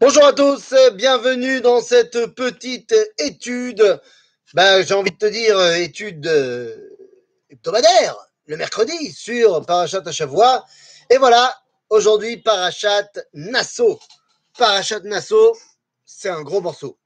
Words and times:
Bonjour 0.00 0.26
à 0.26 0.32
tous, 0.32 0.74
bienvenue 0.94 1.60
dans 1.60 1.80
cette 1.80 2.26
petite 2.34 2.92
étude. 3.16 4.00
Ben, 4.52 4.84
j'ai 4.84 4.92
envie 4.92 5.12
de 5.12 5.16
te 5.16 5.26
dire 5.26 5.58
étude 5.74 6.26
euh, 6.26 6.76
hebdomadaire, 7.48 8.16
le 8.46 8.56
mercredi 8.56 9.12
sur 9.12 9.64
Parachat 9.64 10.02
Shavua. 10.10 10.64
Et 11.10 11.16
voilà, 11.16 11.56
aujourd'hui 11.90 12.38
Parachat 12.38 13.08
Nassau. 13.34 14.00
Parachat 14.58 14.98
Nassau, 15.04 15.56
c'est 16.04 16.28
un 16.28 16.42
gros 16.42 16.60
morceau. 16.60 16.98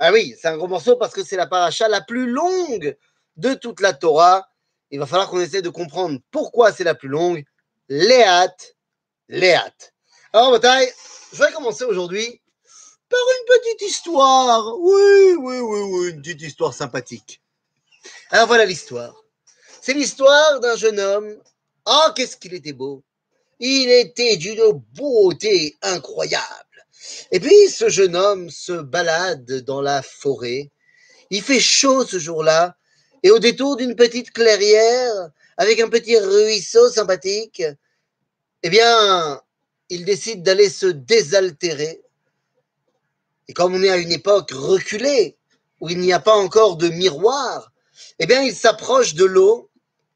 Ah 0.00 0.10
oui, 0.10 0.34
c'est 0.36 0.48
un 0.48 0.56
gros 0.56 0.66
morceau 0.66 0.96
parce 0.96 1.14
que 1.14 1.22
c'est 1.22 1.36
la 1.36 1.46
paracha 1.46 1.86
la 1.86 2.00
plus 2.00 2.28
longue 2.28 2.96
de 3.36 3.54
toute 3.54 3.80
la 3.80 3.92
Torah. 3.92 4.48
Il 4.90 4.98
va 4.98 5.06
falloir 5.06 5.30
qu'on 5.30 5.40
essaie 5.40 5.62
de 5.62 5.68
comprendre 5.68 6.18
pourquoi 6.32 6.72
c'est 6.72 6.82
la 6.82 6.96
plus 6.96 7.08
longue. 7.08 7.44
Léat, 7.88 8.56
Léat. 9.28 9.91
Alors, 10.34 10.50
bataille, 10.50 10.90
je 11.34 11.42
vais 11.42 11.52
commencer 11.52 11.84
aujourd'hui 11.84 12.40
par 13.10 13.20
une 13.20 13.60
petite 13.60 13.90
histoire. 13.90 14.78
Oui, 14.78 15.34
oui, 15.38 15.58
oui, 15.58 15.80
oui, 15.80 16.10
une 16.10 16.22
petite 16.22 16.40
histoire 16.40 16.72
sympathique. 16.72 17.42
Alors 18.30 18.46
voilà 18.46 18.64
l'histoire. 18.64 19.14
C'est 19.82 19.92
l'histoire 19.92 20.60
d'un 20.60 20.74
jeune 20.74 20.98
homme. 20.98 21.36
Oh, 21.84 22.08
qu'est-ce 22.16 22.38
qu'il 22.38 22.54
était 22.54 22.72
beau. 22.72 23.04
Il 23.60 23.90
était 23.90 24.38
d'une 24.38 24.72
beauté 24.94 25.76
incroyable. 25.82 26.86
Et 27.30 27.38
puis 27.38 27.68
ce 27.68 27.90
jeune 27.90 28.16
homme 28.16 28.48
se 28.48 28.72
balade 28.72 29.60
dans 29.66 29.82
la 29.82 30.00
forêt. 30.00 30.70
Il 31.28 31.42
fait 31.42 31.60
chaud 31.60 32.06
ce 32.06 32.18
jour-là. 32.18 32.74
Et 33.22 33.30
au 33.30 33.38
détour 33.38 33.76
d'une 33.76 33.96
petite 33.96 34.32
clairière, 34.32 35.28
avec 35.58 35.78
un 35.78 35.90
petit 35.90 36.16
ruisseau 36.16 36.88
sympathique, 36.88 37.62
eh 38.62 38.70
bien, 38.70 39.41
il 39.92 40.06
décide 40.06 40.42
d'aller 40.42 40.70
se 40.70 40.86
désaltérer. 40.86 42.02
Et 43.46 43.52
comme 43.52 43.74
on 43.74 43.82
est 43.82 43.90
à 43.90 43.98
une 43.98 44.10
époque 44.10 44.50
reculée, 44.50 45.36
où 45.80 45.90
il 45.90 45.98
n'y 45.98 46.14
a 46.14 46.20
pas 46.20 46.34
encore 46.34 46.76
de 46.76 46.88
miroir, 46.88 47.72
eh 48.18 48.24
bien, 48.24 48.40
il 48.40 48.54
s'approche 48.54 49.14
de 49.14 49.26
l'eau 49.26 49.68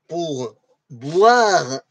pour 0.09 0.55
boire 0.89 1.83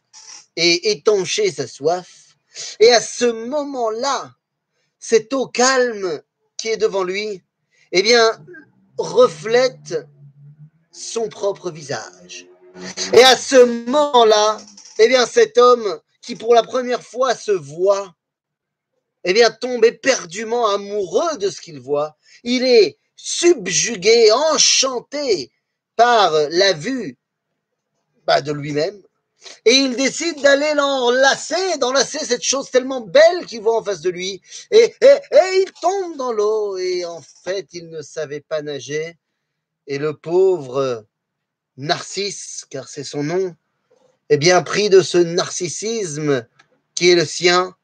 et 0.55 0.91
étancher 0.91 1.51
sa 1.51 1.67
soif. 1.67 2.37
Et 2.79 2.91
à 2.91 3.01
ce 3.01 3.25
moment-là, 3.25 4.33
cette 4.97 5.31
eau 5.33 5.45
calme 5.45 6.23
qui 6.57 6.69
est 6.69 6.77
devant 6.77 7.03
lui, 7.03 7.43
eh 7.91 8.01
bien, 8.01 8.43
reflète 8.97 10.07
son 10.91 11.29
propre 11.29 11.69
visage. 11.69 12.47
Et 13.13 13.23
à 13.23 13.37
ce 13.37 13.63
moment-là, 13.85 14.57
eh 14.97 15.07
bien, 15.07 15.27
cet 15.27 15.59
homme 15.59 15.99
qui 16.25 16.35
pour 16.35 16.53
la 16.53 16.63
première 16.63 17.03
fois 17.03 17.35
se 17.35 17.51
voit, 17.51 18.15
eh 19.23 19.33
bien, 19.33 19.51
tombe 19.51 19.85
éperdument 19.85 20.67
amoureux 20.67 21.37
de 21.37 21.49
ce 21.49 21.61
qu'il 21.61 21.79
voit. 21.79 22.17
Il 22.43 22.63
est 22.63 22.97
subjugué, 23.15 24.31
enchanté 24.31 25.51
par 25.95 26.31
la 26.49 26.73
vue 26.73 27.17
bah, 28.25 28.41
de 28.41 28.51
lui-même. 28.51 29.01
Et 29.63 29.73
il 29.73 29.95
décide 29.95 30.41
d'aller 30.41 30.73
l'enlacer, 30.73 31.77
d'enlacer 31.77 32.19
cette 32.19 32.43
chose 32.43 32.71
tellement 32.71 33.01
belle 33.01 33.45
qu'il 33.45 33.61
voit 33.61 33.77
en 33.77 33.83
face 33.83 34.01
de 34.01 34.09
lui. 34.09 34.41
Et, 34.71 34.95
et, 35.01 35.17
et 35.31 35.61
il 35.61 35.71
tombe 35.81 36.17
dans 36.17 36.31
l'eau. 36.31 36.77
Et 36.77 37.05
en 37.05 37.21
fait, 37.43 37.67
il 37.73 37.89
ne 37.89 38.01
savait 38.01 38.41
pas 38.41 38.61
nager. 38.63 39.17
Et 39.87 39.99
le 39.99 40.17
pauvre 40.17 41.05
Narcisse, 41.77 42.65
car 42.69 42.87
c'est 42.87 43.03
son 43.03 43.23
nom, 43.23 43.55
eh 44.29 44.37
bien, 44.37 44.61
pris 44.63 44.89
de 44.89 45.01
ce 45.01 45.17
narcissisme 45.17 46.47
qui 46.95 47.09
est 47.09 47.15
le 47.15 47.25
sien, 47.25 47.75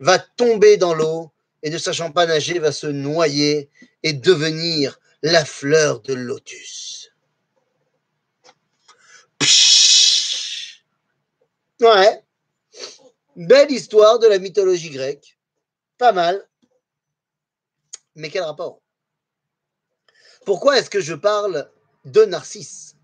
va 0.00 0.18
tomber 0.18 0.76
dans 0.76 0.94
l'eau 0.94 1.32
et 1.62 1.70
ne 1.70 1.78
sachant 1.78 2.12
pas 2.12 2.26
nager, 2.26 2.58
va 2.58 2.72
se 2.72 2.86
noyer 2.86 3.70
et 4.02 4.12
devenir 4.12 4.98
la 5.22 5.44
fleur 5.44 6.00
de 6.00 6.14
lotus. 6.14 7.10
Ouais. 11.80 12.22
Belle 13.36 13.70
histoire 13.70 14.18
de 14.18 14.26
la 14.26 14.38
mythologie 14.38 14.90
grecque. 14.90 15.38
Pas 15.96 16.12
mal. 16.12 16.44
Mais 18.14 18.30
quel 18.30 18.42
rapport? 18.42 18.80
Pourquoi 20.44 20.78
est-ce 20.78 20.90
que 20.90 21.00
je 21.00 21.14
parle 21.14 21.70
de 22.04 22.24
Narcisse? 22.24 22.96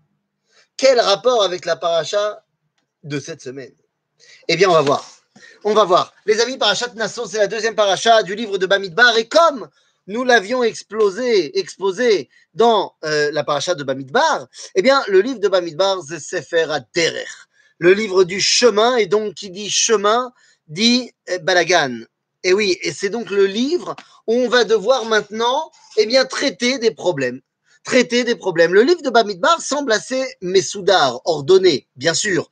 Quel 0.77 0.99
rapport 0.99 1.43
avec 1.43 1.63
la 1.63 1.77
paracha 1.77 2.44
de 3.05 3.19
cette 3.19 3.41
semaine 3.41 3.71
Eh 4.47 4.57
bien, 4.57 4.69
on 4.69 4.73
va 4.73 4.81
voir. 4.81 5.09
On 5.63 5.73
va 5.73 5.85
voir. 5.85 6.13
Les 6.25 6.41
amis, 6.41 6.57
Parachat 6.57 6.93
Nassau, 6.95 7.25
c'est 7.25 7.37
la 7.37 7.47
deuxième 7.47 7.75
paracha 7.75 8.23
du 8.23 8.35
livre 8.35 8.57
de 8.57 8.65
Bamidbar. 8.65 9.17
Et 9.17 9.27
comme 9.27 9.69
nous 10.07 10.23
l'avions 10.23 10.63
explosé, 10.63 11.57
exposé 11.57 12.29
dans 12.53 12.93
euh, 13.03 13.31
la 13.31 13.43
paracha 13.43 13.75
de 13.75 13.83
Bamidbar, 13.83 14.47
eh 14.75 14.81
bien, 14.81 15.03
le 15.07 15.21
livre 15.21 15.39
de 15.39 15.47
Bamidbar, 15.47 16.01
c'est 16.07 16.19
Sefer 16.19 16.67
Aderer, 16.69 17.25
le 17.79 17.93
livre 17.93 18.23
du 18.23 18.41
chemin. 18.41 18.97
Et 18.97 19.07
donc, 19.07 19.35
qui 19.35 19.49
dit 19.49 19.69
chemin, 19.69 20.31
dit 20.67 21.11
eh, 21.27 21.39
balagan. 21.39 22.01
Et 22.43 22.53
oui, 22.53 22.77
et 22.81 22.91
c'est 22.91 23.09
donc 23.09 23.31
le 23.31 23.45
livre 23.45 23.95
où 24.27 24.33
on 24.33 24.49
va 24.49 24.63
devoir 24.63 25.05
maintenant, 25.05 25.71
eh 25.97 26.05
bien, 26.05 26.25
traiter 26.25 26.77
des 26.77 26.91
problèmes. 26.91 27.41
Traiter 27.83 28.23
des 28.23 28.35
problèmes. 28.35 28.73
Le 28.73 28.81
livre 28.81 29.01
de 29.01 29.09
Bamidbar 29.09 29.61
semble 29.61 29.91
assez 29.91 30.23
messoudar, 30.41 31.21
ordonné, 31.25 31.87
bien 31.95 32.13
sûr. 32.13 32.51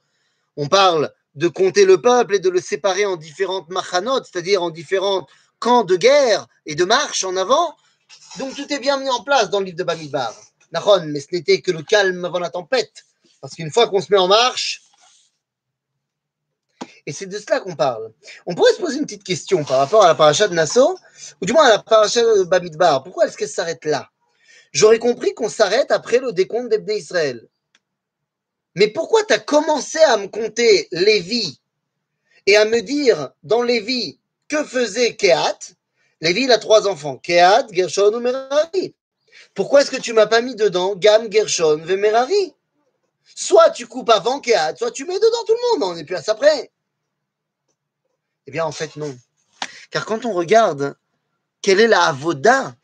On 0.58 0.68
parle 0.68 1.12
de 1.36 1.48
compter 1.48 1.86
le 1.86 2.02
peuple 2.02 2.36
et 2.36 2.40
de 2.40 2.50
le 2.50 2.62
séparer 2.62 3.06
en 3.06 3.16
différentes 3.16 3.70
machanotes, 3.70 4.28
c'est-à-dire 4.32 4.62
en 4.62 4.70
différents 4.70 5.28
camps 5.60 5.84
de 5.84 5.96
guerre 5.96 6.48
et 6.66 6.76
de 6.76 6.86
marche 6.86 7.24
en 7.24 7.36
avant. 7.36 7.76
Donc 8.38 8.56
tout 8.56 8.72
est 8.72 8.80
bien 8.80 8.98
mis 8.98 9.10
en 9.10 9.24
place 9.24 9.50
dans 9.50 9.60
le 9.60 9.66
livre 9.66 9.78
de 9.78 9.84
Bamidbar. 9.84 10.34
Nahon, 10.72 11.06
mais 11.08 11.20
ce 11.20 11.28
n'était 11.32 11.62
que 11.62 11.72
le 11.72 11.84
calme 11.84 12.26
avant 12.26 12.40
la 12.40 12.50
tempête. 12.50 13.04
Parce 13.42 13.56
qu'une 13.56 13.72
fois 13.72 13.88
qu'on 13.88 14.02
se 14.02 14.12
met 14.12 14.18
en 14.18 14.28
marche, 14.28 14.82
et 17.06 17.12
c'est 17.12 17.26
de 17.26 17.38
cela 17.38 17.60
qu'on 17.60 17.76
parle. 17.76 18.14
On 18.46 18.56
pourrait 18.56 18.74
se 18.74 18.80
poser 18.80 18.98
une 18.98 19.06
petite 19.06 19.24
question 19.24 19.64
par 19.64 19.80
rapport 19.80 20.04
à 20.04 20.08
la 20.08 20.16
paracha 20.16 20.48
de 20.48 20.54
Nassau, 20.54 20.98
ou 21.42 21.46
du 21.46 21.54
moins 21.54 21.66
à 21.66 21.70
la 21.70 21.80
paracha 21.80 22.22
de 22.22 22.44
Bamidbar. 22.44 23.04
Pourquoi 23.04 23.26
est-ce 23.26 23.38
qu'elle 23.38 23.50
s'arrête 23.50 23.86
là? 23.86 24.10
J'aurais 24.72 25.00
compris 25.00 25.34
qu'on 25.34 25.50
s'arrête 25.50 25.92
après 25.92 26.20
le 26.20 26.32
décompte 26.32 26.70
d'Ebné 26.70 26.98
Israël. 26.98 27.48
Mais 28.76 28.88
pourquoi 28.88 29.24
tu 29.24 29.34
as 29.34 29.40
commencé 29.40 30.00
à 30.00 30.18
me 30.18 30.28
compter 30.28 30.88
Lévi 30.92 31.60
et 32.46 32.58
à 32.58 32.66
me 32.66 32.82
dire 32.82 33.30
dans 33.44 33.62
Lévi 33.62 34.20
que 34.48 34.64
faisait 34.64 35.16
Kehat 35.16 35.60
Lévi, 36.22 36.44
il 36.44 36.52
a 36.54 36.58
trois 36.58 36.88
enfants 36.88 37.18
Kehat, 37.18 37.68
Gershon 37.72 38.14
ou 38.14 38.20
Merari. 38.22 38.96
Pourquoi 39.54 39.82
est-ce 39.82 39.92
que 39.92 40.00
tu 40.00 40.14
m'as 40.14 40.26
pas 40.26 40.40
mis 40.40 40.56
dedans? 40.56 40.96
Gam, 40.96 41.30
Gershon, 41.30 41.78
Merari 41.86 42.54
Soit 43.36 43.72
tu 43.72 43.88
coupes 43.88 44.10
avant 44.10 44.40
Kehat, 44.40 44.78
soit 44.78 44.92
tu 44.92 45.06
mets 45.06 45.20
dedans 45.20 45.44
tout 45.46 45.54
le 45.54 45.80
monde, 45.80 45.92
on 45.92 45.96
n'est 45.96 46.06
plus 46.06 46.16
à 46.16 46.22
ça 46.22 46.36
près. 46.36 46.72
Eh 48.48 48.52
bien, 48.52 48.64
en 48.64 48.72
fait, 48.72 48.96
non. 48.96 49.14
Car 49.92 50.06
quand 50.06 50.26
on 50.26 50.34
regarde 50.34 50.96
quelle 51.62 51.80
est 51.80 51.88
la 51.88 52.04
avoda 52.04 52.76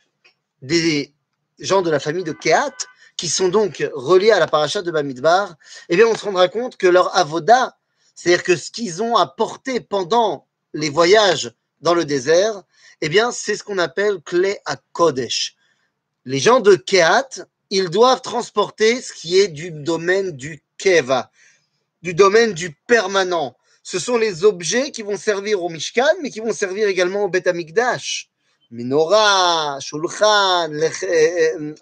des 0.61 1.13
gens 1.59 1.81
de 1.81 1.89
la 1.89 1.99
famille 1.99 2.23
de 2.23 2.33
Kehat, 2.33 2.73
qui 3.19 3.27
sont 3.27 3.49
donc 3.49 3.85
reliés 3.93 4.31
à 4.31 4.39
la 4.39 4.47
paracha 4.47 4.81
de 4.81 4.91
Bamidbar, 4.91 5.55
eh 5.89 5.97
bien, 5.97 6.07
on 6.07 6.15
se 6.15 6.23
rendra 6.23 6.47
compte 6.47 6.77
que 6.77 6.87
leur 6.87 7.17
avoda, 7.17 7.77
c'est-à-dire 8.15 8.43
que 8.43 8.55
ce 8.55 8.71
qu'ils 8.71 9.03
ont 9.03 9.17
apporté 9.17 9.81
pendant 9.81 10.47
les 10.73 10.89
voyages 10.89 11.53
dans 11.81 11.93
le 11.93 12.05
désert, 12.05 12.63
eh 13.01 13.09
bien, 13.09 13.33
c'est 13.33 13.57
ce 13.57 13.63
qu'on 13.65 13.77
appelle 13.77 14.21
clé 14.21 14.59
à 14.65 14.77
Kodesh. 14.93 15.57
Les 16.23 16.39
gens 16.39 16.61
de 16.61 16.75
Kehat, 16.77 17.45
ils 17.69 17.89
doivent 17.89 18.21
transporter 18.21 19.01
ce 19.01 19.11
qui 19.11 19.37
est 19.37 19.49
du 19.49 19.71
domaine 19.71 20.31
du 20.31 20.63
Keva, 20.77 21.29
du 22.01 22.13
domaine 22.13 22.53
du 22.53 22.73
permanent. 22.87 23.57
Ce 23.83 23.99
sont 23.99 24.17
les 24.17 24.45
objets 24.45 24.91
qui 24.91 25.01
vont 25.01 25.17
servir 25.17 25.61
au 25.61 25.67
Mishkan, 25.67 26.15
mais 26.21 26.29
qui 26.29 26.39
vont 26.39 26.53
servir 26.53 26.87
également 26.87 27.25
au 27.25 27.27
Bet 27.27 27.49
Amikdash. 27.49 28.29
Menorah, 28.71 29.79
Shulchan, 29.81 30.71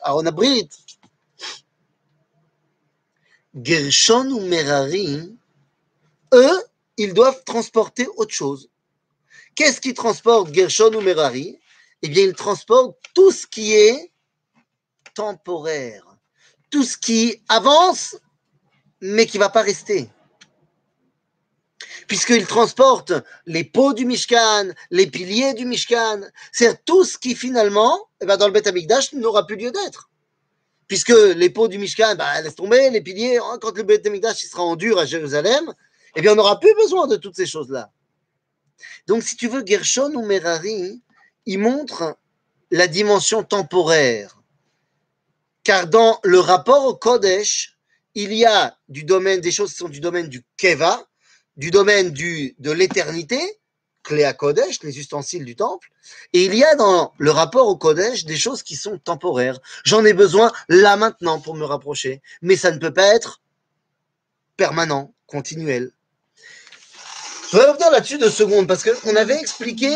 Aaron 0.01 0.25
Abrit, 0.25 0.69
Gershon 3.55 4.29
ou 4.31 4.41
Merari, 4.41 5.37
eux, 6.33 6.63
ils 6.97 7.13
doivent 7.13 7.43
transporter 7.43 8.07
autre 8.17 8.33
chose. 8.33 8.69
Qu'est-ce 9.55 9.81
qui 9.81 9.93
transporte 9.93 10.53
Gershon 10.53 10.93
ou 10.93 11.01
Merari? 11.01 11.59
Eh 12.01 12.09
bien, 12.09 12.23
ils 12.23 12.35
transportent 12.35 12.97
tout 13.15 13.31
ce 13.31 13.47
qui 13.47 13.73
est 13.73 14.11
temporaire, 15.15 16.05
tout 16.69 16.83
ce 16.83 16.97
qui 16.97 17.41
avance, 17.49 18.15
mais 19.01 19.25
qui 19.25 19.37
ne 19.37 19.43
va 19.43 19.49
pas 19.49 19.63
rester. 19.63 20.09
Puisqu'ils 22.07 22.45
transportent 22.45 23.13
les 23.45 23.63
pots 23.63 23.93
du 23.93 24.05
Mishkan, 24.05 24.69
les 24.91 25.07
piliers 25.07 25.53
du 25.53 25.65
Mishkan, 25.65 26.21
c'est 26.51 26.85
tout 26.85 27.03
ce 27.03 27.17
qui 27.17 27.35
finalement, 27.35 28.07
eh 28.21 28.25
ben, 28.25 28.37
dans 28.37 28.47
le 28.47 28.53
Beth 28.53 29.13
n'aura 29.13 29.45
plus 29.45 29.55
lieu 29.55 29.71
d'être 29.71 30.09
puisque 30.87 31.13
les 31.35 31.49
pots 31.49 31.67
du 31.67 31.77
Mishkan, 31.77 32.15
bah, 32.15 32.41
laisse 32.41 32.55
tomber, 32.55 32.89
les 32.89 33.01
piliers, 33.01 33.37
hein, 33.37 33.57
quand 33.61 33.75
le 33.75 33.83
Beth 33.83 34.07
sera 34.33 34.63
en 34.63 34.75
dur 34.75 34.97
à 34.97 35.05
Jérusalem, 35.05 35.73
eh 36.15 36.21
bien, 36.21 36.33
on 36.33 36.35
n'aura 36.35 36.59
plus 36.59 36.73
besoin 36.75 37.07
de 37.07 37.15
toutes 37.15 37.35
ces 37.35 37.45
choses-là. 37.45 37.91
Donc, 39.07 39.23
si 39.23 39.35
tu 39.35 39.47
veux, 39.47 39.63
Gershon 39.65 40.13
ou 40.13 40.25
Merari, 40.25 41.01
il 41.45 41.59
montre 41.59 42.17
la 42.71 42.87
dimension 42.87 43.43
temporaire. 43.43 44.41
Car 45.63 45.87
dans 45.87 46.19
le 46.23 46.39
rapport 46.39 46.85
au 46.85 46.95
Kodesh, 46.95 47.77
il 48.15 48.33
y 48.33 48.45
a 48.45 48.77
du 48.89 49.03
domaine 49.03 49.41
des 49.41 49.51
choses 49.51 49.71
qui 49.71 49.77
sont 49.77 49.89
du 49.89 49.99
domaine 49.99 50.27
du 50.27 50.43
Keva, 50.55 51.05
du 51.55 51.71
domaine 51.71 52.11
de 52.11 52.71
l'éternité, 52.71 53.39
Cléa 54.07 54.33
Kodesh, 54.33 54.81
les 54.83 54.97
ustensiles 54.97 55.43
du 55.43 55.55
temple, 55.57 55.89
et 56.31 56.45
il 56.45 56.55
y 56.55 56.63
a 56.63 56.75
dans 56.75 57.13
le 57.17 57.29
rapport 57.29 57.67
au 57.67 57.75
Kodesh 57.75 58.23
des 58.23 58.37
choses 58.37 58.63
qui 58.63 58.75
sont 58.75 58.97
temporaires. 58.97 59.59
J'en 59.83 60.05
ai 60.05 60.13
besoin 60.13 60.51
là 60.69 60.95
maintenant 60.95 61.41
pour 61.41 61.55
me 61.55 61.65
rapprocher, 61.65 62.21
mais 62.41 62.55
ça 62.55 62.71
ne 62.71 62.79
peut 62.79 62.93
pas 62.93 63.13
être 63.13 63.41
permanent, 64.55 65.13
continuel. 65.25 65.91
Je 67.51 67.57
vais 67.57 67.65
revenir 67.65 67.91
là-dessus 67.91 68.17
deux 68.17 68.29
secondes 68.29 68.65
parce 68.67 68.83
qu'on 68.83 69.15
avait 69.15 69.39
expliqué 69.39 69.93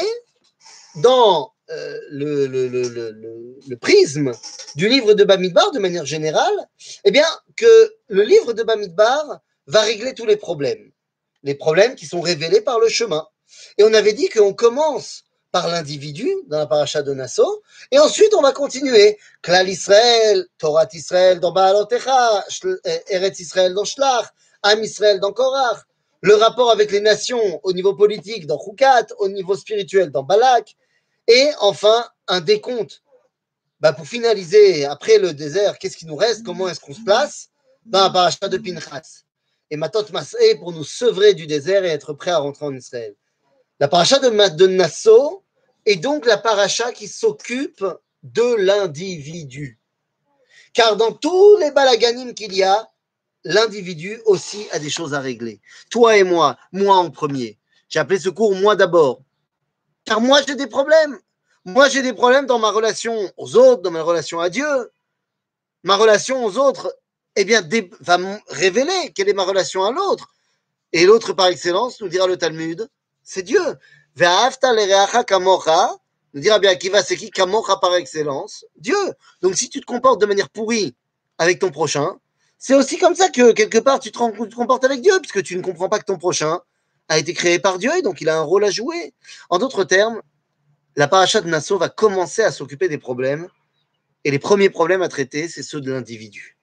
dans 0.96 1.54
euh, 1.70 1.98
le, 2.10 2.48
le, 2.48 3.76
prisme 3.78 4.34
du 4.76 4.90
livre 4.90 5.14
de 5.14 5.24
Bamidbar 5.24 5.72
de 5.72 5.80
manière 5.80 6.06
générale, 6.06 6.68
eh 7.06 7.12
bien, 7.12 7.28
que 7.56 7.94
le 8.10 8.24
livre 8.24 8.52
de 8.52 8.64
Bamidbar 8.64 9.40
va 9.68 9.82
régler 9.82 10.14
tous 10.14 10.26
les 10.26 10.36
problèmes. 10.36 10.92
Les 11.44 11.56
problèmes 11.56 11.96
qui 11.96 12.06
sont 12.06 12.20
révélés 12.20 12.60
par 12.60 12.78
le 12.80 12.90
chemin. 12.90 13.26
Et 13.78 13.84
on 13.84 13.94
avait 13.94 14.14
dit 14.14 14.30
qu'on 14.30 14.54
commence 14.54 15.24
par 15.52 15.68
l'individu 15.68 16.30
dans 16.48 16.60
la 16.60 16.66
paracha 16.66 17.02
de 17.04 17.14
Nassau, 17.14 17.62
et 17.92 18.00
ensuite 18.00 18.34
on 18.34 18.42
va 18.42 18.54
continuer. 18.54 19.18
Klal 19.42 19.68
Israël, 19.68 20.46
Torah 20.58 20.88
Israël 20.94 21.42
dans 21.42 21.52
Baalotecha, 21.52 22.46
Eretz 23.10 23.40
Israël 23.40 23.74
dans 23.74 23.84
Shlach, 23.84 24.28
Am 24.64 24.82
Israël 24.82 25.20
dans 25.20 25.34
Korach, 25.34 25.84
le 26.22 26.36
rapport 26.36 26.72
avec 26.72 26.92
les 26.92 27.02
nations 27.02 27.60
au 27.64 27.74
niveau 27.74 27.96
politique 27.96 28.48
dans 28.48 28.60
Chukat, 28.60 29.08
au 29.18 29.28
niveau 29.28 29.56
spirituel 29.58 30.10
dans 30.10 30.24
Balak, 30.24 30.78
et 31.28 31.50
enfin 31.60 32.08
un 32.28 32.40
décompte. 32.40 33.02
Bah 33.82 33.92
pour 33.92 34.08
finaliser, 34.08 34.86
après 34.86 35.18
le 35.18 35.34
désert, 35.34 35.80
qu'est-ce 35.80 35.98
qui 35.98 36.06
nous 36.06 36.16
reste? 36.16 36.44
Comment 36.46 36.70
est-ce 36.70 36.80
qu'on 36.80 36.94
se 36.94 37.04
place? 37.04 37.50
Dans 37.84 38.04
la 38.04 38.10
paracha 38.12 38.48
de 38.48 38.58
Pinchas. 38.58 39.24
Et 39.70 39.76
Matot 39.76 40.06
Masé 40.14 40.56
pour 40.56 40.72
nous 40.72 40.84
sevrer 40.84 41.34
du 41.34 41.48
désert 41.48 41.84
et 41.84 41.90
être 41.90 42.14
prêt 42.14 42.32
à 42.32 42.38
rentrer 42.38 42.66
en 42.66 42.76
Israël. 42.76 43.16
La 43.82 43.88
paracha 43.88 44.20
de, 44.20 44.68
Nassau 44.68 45.44
est 45.88 45.96
donc 45.96 46.28
la 46.28 46.38
paracha 46.38 46.92
qui 46.92 47.08
s'occupe 47.08 47.84
de 48.22 48.56
l'individu. 48.58 49.80
Car 50.72 50.96
dans 50.98 51.12
tous 51.12 51.58
les 51.58 51.72
balaganim 51.72 52.36
qu'il 52.36 52.54
y 52.54 52.62
a, 52.62 52.92
l'individu 53.44 54.22
aussi 54.28 54.68
a 54.72 54.78
des 54.78 54.92
choses 54.92 55.16
à 55.16 55.20
régler. 55.20 55.62
Toi 55.90 56.16
et 56.18 56.24
moi, 56.24 56.60
moi 56.72 56.96
en 56.96 57.10
premier. 57.10 57.58
J'ai 57.90 57.98
appelé 57.98 58.20
ce 58.20 58.30
cours 58.30 58.54
moi 58.54 58.76
d'abord. 58.76 59.24
Car 60.06 60.22
moi, 60.22 60.42
j'ai 60.48 60.54
des 60.56 60.68
problèmes. 60.68 61.20
Moi, 61.66 61.90
j'ai 61.90 62.04
des 62.04 62.14
problèmes 62.14 62.46
dans 62.46 62.60
ma 62.60 62.70
relation 62.70 63.32
aux 63.36 63.56
autres, 63.56 63.82
dans 63.82 63.90
ma 63.90 64.04
relation 64.04 64.40
à 64.40 64.52
Dieu. 64.52 64.92
Ma 65.82 65.96
relation 65.96 66.46
aux 66.46 66.56
autres, 66.60 66.96
eh 67.36 67.46
bien, 67.46 67.68
va 68.02 68.20
révéler 68.50 69.12
quelle 69.16 69.30
est 69.30 69.34
ma 69.34 69.44
relation 69.44 69.84
à 69.84 69.92
l'autre. 69.92 70.28
Et 70.94 71.08
l'autre, 71.08 71.34
par 71.34 71.48
excellence, 71.48 72.00
nous 72.00 72.10
dira 72.10 72.28
le 72.28 72.38
Talmud, 72.38 72.88
c'est 73.24 73.44
Dieu. 73.44 73.78
Nous 76.34 76.42
dira 76.42 76.60
bien 76.60 76.76
qui 76.76 76.90
va, 76.90 77.04
c'est 77.04 77.18
qui? 77.18 77.30
Kamocha 77.30 77.78
par 77.78 77.96
excellence 77.96 78.66
Dieu. 78.78 78.96
Donc 79.42 79.56
si 79.56 79.70
tu 79.70 79.82
te 79.82 79.86
comportes 79.86 80.22
de 80.22 80.26
manière 80.26 80.50
pourrie 80.50 80.96
avec 81.38 81.60
ton 81.60 81.72
prochain, 81.72 82.18
c'est 82.58 82.76
aussi 82.76 82.98
comme 82.98 83.16
ça 83.16 83.30
que 83.30 83.52
quelque 83.52 83.80
part 83.80 84.00
tu 84.00 84.12
te, 84.12 84.18
comportes 84.18 84.84
avec 84.84 85.02
Dieu, 85.02 85.14
puisque 85.20 85.44
tu 85.44 85.58
ne 85.58 85.62
comprends 85.62 85.90
pas 85.90 86.00
que 86.00 86.06
ton 86.06 86.18
prochain 86.18 86.60
a 87.10 87.18
été 87.18 87.34
créé 87.34 87.60
par 87.60 87.80
Dieu 87.80 87.92
et 87.98 88.02
donc 88.02 88.22
il 88.22 88.30
a 88.30 88.38
un 88.38 88.44
rôle 88.44 88.64
à 88.64 88.70
jouer. 88.70 89.14
En 89.50 89.58
d'autres 89.58 89.84
termes, 89.84 90.22
la 90.96 91.08
paracha 91.08 91.42
de 91.42 91.50
Nassau 91.50 91.78
va 91.78 91.90
commencer 91.90 92.44
à 92.44 92.52
s'occuper 92.52 92.88
des 92.88 92.98
problèmes 92.98 93.48
et 94.24 94.32
les 94.32 94.40
premiers 94.40 94.70
problèmes 94.70 95.02
à 95.02 95.10
traiter, 95.10 95.48
c'est 95.48 95.64
ceux 95.64 95.82
de 95.82 95.92
l'individu. 95.92 96.58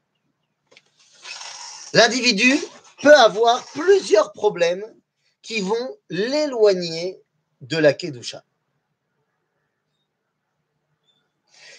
L'individu 1.92 2.56
peut 3.02 3.14
avoir 3.14 3.64
plusieurs 3.72 4.32
problèmes 4.32 4.84
qui 5.48 5.62
vont 5.62 5.96
l'éloigner 6.10 7.22
de 7.62 7.78
la 7.78 7.94
Kedusha. 7.94 8.44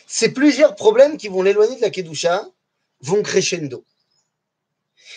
Ces 0.08 0.34
plusieurs 0.34 0.74
problèmes 0.74 1.18
qui 1.18 1.28
vont 1.28 1.44
l'éloigner 1.44 1.76
de 1.76 1.82
la 1.82 1.92
Kedusha 1.92 2.50
vont 3.02 3.22
crescendo. 3.22 3.86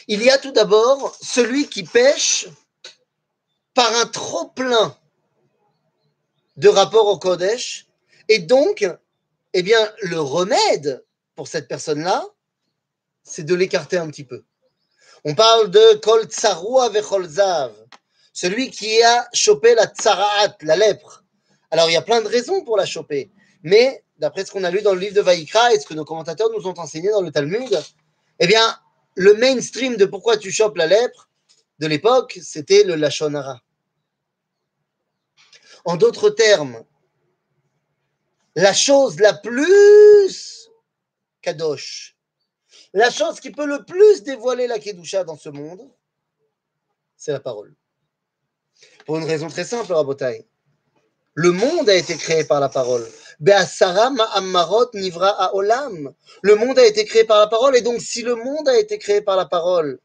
Il 0.06 0.22
y 0.22 0.28
a 0.28 0.37
tout 0.37 0.52
d'abord 0.52 1.16
celui 1.22 1.66
qui 1.66 1.82
pêche 1.82 2.46
par 3.72 3.90
un 3.96 4.04
trop 4.04 4.49
plein 4.49 4.99
de 6.56 6.69
rapport 6.69 7.06
au 7.06 7.19
Kodesh 7.19 7.87
et 8.28 8.40
donc, 8.40 8.87
eh 9.54 9.62
bien, 9.62 9.94
le 10.02 10.20
remède 10.20 11.02
pour 11.37 11.49
cette 11.49 11.69
personne-là, 11.69 12.22
c'est 13.22 13.44
de 13.44 13.54
l'écarter 13.54 13.96
un 13.96 14.10
petit 14.10 14.25
peu. 14.25 14.44
On 15.25 15.34
parle 15.34 15.70
de 15.70 15.94
Kol 16.00 16.25
Tsarua 16.25 16.90
Vecholzav, 16.90 17.81
celui 18.32 18.70
qui 18.70 19.02
a 19.02 19.29
chopé 19.32 19.75
la 19.75 19.87
tsaraat, 19.87 20.56
la 20.62 20.76
lèpre. 20.76 21.25
Alors, 21.70 21.88
il 21.90 21.93
y 21.93 21.96
a 21.96 22.02
plein 22.02 22.23
de 22.23 22.29
raisons 22.29 22.64
pour 22.64 22.76
la 22.76 22.87
choper. 22.87 23.31
Mais, 23.62 24.05
d'après 24.19 24.44
ce 24.44 24.52
qu'on 24.52 24.64
a 24.64 24.70
lu 24.70 24.82
dans 24.82 24.94
le 24.94 25.00
livre 25.00 25.14
de 25.14 25.20
Vaïkra 25.20 25.73
et 25.73 25.81
ce 25.81 25.87
que 25.87 25.94
nos 25.94 26.05
commentateurs 26.05 26.50
nous 26.50 26.67
ont 26.67 26.79
enseigné 26.79 27.11
dans 27.11 27.23
le 27.23 27.31
Talmud, 27.31 27.79
eh 28.38 28.46
bien, 28.46 28.79
le 29.14 29.34
mainstream 29.34 29.96
de 29.96 30.05
pourquoi 30.05 30.37
tu 30.37 30.50
chopes 30.50 30.76
la 30.76 30.87
lèpre 30.87 31.29
de 31.79 31.87
l'époque, 31.87 32.38
c'était 32.43 32.84
le 32.84 32.94
Lachonara. 32.94 33.62
En 35.85 35.96
d'autres 35.96 36.31
termes, 36.31 36.85
la 38.55 38.73
chose 38.73 39.19
la 39.19 39.35
plus 39.35 40.69
kadosh, 41.40 42.17
la 42.93 43.11
chose 43.11 43.40
qui 43.40 43.50
peut 43.50 43.67
le 43.67 43.85
plus 43.85 44.23
dévoiler 44.23 44.67
la 44.67 44.78
Kedusha 44.78 45.25
dans 45.25 45.37
ce 45.37 45.49
monde, 45.49 45.90
c'est 47.17 47.32
la 47.32 47.40
parole. 47.40 47.75
Pour 49.06 49.19
une 49.19 49.25
raison 49.25 49.49
très 49.49 49.64
simple, 49.64 49.93
Rabotai. 49.93 50.46
Le 51.34 51.50
monde 51.50 51.88
a 51.88 51.94
été 51.94 52.16
créé 52.16 52.44
par 52.44 52.60
la 52.60 52.69
parole. 52.69 53.06
nivra. 54.94 55.52
Le 56.43 56.54
monde 56.54 56.78
a 56.78 56.87
été 56.87 57.04
créé 57.04 57.25
par 57.25 57.38
la 57.38 57.46
parole, 57.46 57.76
et 57.76 57.81
donc 57.81 58.00
si 58.00 58.22
le 58.22 58.34
monde 58.34 58.69
a 58.69 58.78
été 58.78 58.99
créé 58.99 59.20
par 59.20 59.37
la 59.37 59.46
parole, 59.46 59.99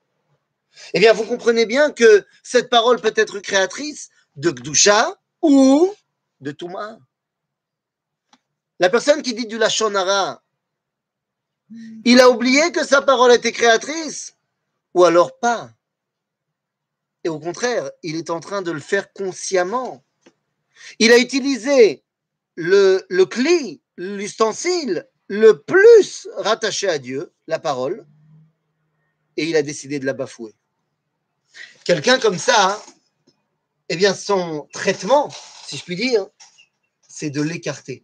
eh 0.93 0.99
bien 0.99 1.13
vous 1.13 1.25
comprenez 1.25 1.65
bien 1.65 1.91
que 1.91 2.25
cette 2.43 2.69
parole 2.69 3.01
peut 3.01 3.13
être 3.15 3.39
créatrice 3.39 4.09
de 4.35 4.51
Gdusha 4.51 5.15
ou 5.41 5.93
de 6.39 6.51
Touma. 6.51 6.97
La 8.79 8.89
personne 8.89 9.21
qui 9.21 9.33
dit 9.33 9.47
du 9.47 9.57
Lachonara, 9.57 10.41
il 12.05 12.21
a 12.21 12.29
oublié 12.29 12.71
que 12.71 12.85
sa 12.85 13.01
parole 13.01 13.33
était 13.33 13.51
créatrice, 13.51 14.35
ou 14.93 15.03
alors 15.03 15.37
pas. 15.39 15.71
Au 17.27 17.39
contraire, 17.39 17.91
il 18.03 18.15
est 18.15 18.29
en 18.29 18.39
train 18.39 18.61
de 18.61 18.71
le 18.71 18.79
faire 18.79 19.11
consciemment. 19.13 20.03
Il 20.99 21.11
a 21.11 21.17
utilisé 21.17 22.03
le, 22.55 23.05
le 23.09 23.25
cli, 23.25 23.81
l'ustensile 23.97 25.07
le 25.27 25.61
plus 25.61 26.27
rattaché 26.37 26.87
à 26.87 26.99
Dieu, 26.99 27.33
la 27.47 27.59
parole, 27.59 28.05
et 29.35 29.45
il 29.45 29.55
a 29.55 29.61
décidé 29.61 29.99
de 29.99 30.05
la 30.05 30.13
bafouer. 30.13 30.53
Quelqu'un 31.83 32.19
comme 32.19 32.37
ça, 32.37 32.81
eh 33.89 33.95
bien, 33.95 34.13
son 34.13 34.67
traitement, 34.73 35.29
si 35.65 35.77
je 35.77 35.83
puis 35.83 35.95
dire, 35.95 36.27
c'est 37.07 37.29
de 37.29 37.41
l'écarter. 37.41 38.03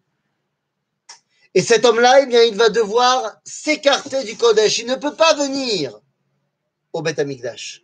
Et 1.53 1.61
cet 1.61 1.85
homme-là, 1.85 2.21
eh 2.21 2.25
bien, 2.25 2.43
il 2.43 2.55
va 2.55 2.69
devoir 2.69 3.39
s'écarter 3.45 4.23
du 4.23 4.35
Kodesh. 4.35 4.79
Il 4.79 4.87
ne 4.87 4.95
peut 4.95 5.15
pas 5.15 5.33
venir 5.35 5.99
au 6.93 7.01
Beth 7.01 7.19
Amikdash. 7.19 7.83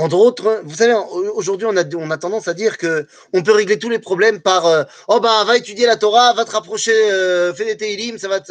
Entre 0.00 0.16
autres, 0.16 0.62
vous 0.64 0.76
savez, 0.76 0.94
aujourd'hui, 1.34 1.66
on 1.66 1.76
a, 1.76 2.16
tendance 2.16 2.48
à 2.48 2.54
dire 2.54 2.78
que 2.78 3.06
on 3.34 3.42
peut 3.42 3.52
régler 3.52 3.78
tous 3.78 3.90
les 3.90 3.98
problèmes 3.98 4.40
par 4.40 4.64
euh, 4.64 4.84
oh 5.08 5.20
ben 5.20 5.44
va 5.44 5.58
étudier 5.58 5.84
la 5.84 5.98
Torah, 5.98 6.32
va 6.32 6.46
te 6.46 6.52
rapprocher, 6.52 7.12
euh, 7.12 7.52
fais 7.52 7.66
des 7.66 7.76
Teilim, 7.76 8.16
ça 8.16 8.26
va, 8.26 8.40
te, 8.40 8.50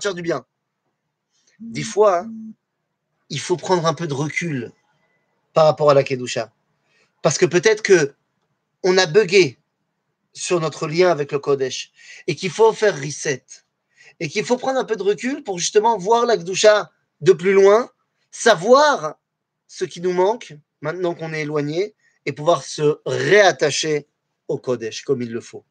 faire 0.00 0.14
du 0.14 0.22
bien. 0.22 0.46
Des 1.60 1.82
fois, 1.82 2.20
hein, 2.20 2.30
il 3.28 3.40
faut 3.40 3.58
prendre 3.58 3.86
un 3.86 3.92
peu 3.92 4.06
de 4.06 4.14
recul 4.14 4.72
par 5.52 5.66
rapport 5.66 5.90
à 5.90 5.94
la 5.94 6.02
Kedusha. 6.02 6.50
Parce 7.20 7.36
que 7.36 7.44
peut-être 7.44 7.82
que 7.82 8.14
on 8.82 8.96
a 8.96 9.04
bugué 9.04 9.58
sur 10.32 10.60
notre 10.60 10.88
lien 10.88 11.10
avec 11.10 11.30
le 11.30 11.38
Kodesh 11.38 11.92
et 12.26 12.34
qu'il 12.34 12.50
faut 12.50 12.72
faire 12.72 12.98
reset 12.98 13.44
et 14.18 14.30
qu'il 14.30 14.46
faut 14.46 14.56
prendre 14.56 14.78
un 14.78 14.84
peu 14.84 14.96
de 14.96 15.02
recul 15.02 15.44
pour 15.44 15.58
justement 15.58 15.98
voir 15.98 16.24
la 16.24 16.38
Gdusha 16.38 16.90
de 17.20 17.32
plus 17.34 17.52
loin, 17.52 17.90
savoir 18.30 19.16
ce 19.66 19.84
qui 19.84 20.00
nous 20.00 20.14
manque 20.14 20.56
maintenant 20.86 21.14
qu'on 21.14 21.32
est 21.32 21.42
éloigné 21.42 21.94
et 22.26 22.32
pouvoir 22.32 22.62
se 22.62 23.00
réattacher 23.06 24.06
au 24.46 24.56
Kodesh 24.56 25.02
comme 25.02 25.20
il 25.20 25.32
le 25.32 25.40
faut. 25.40 25.64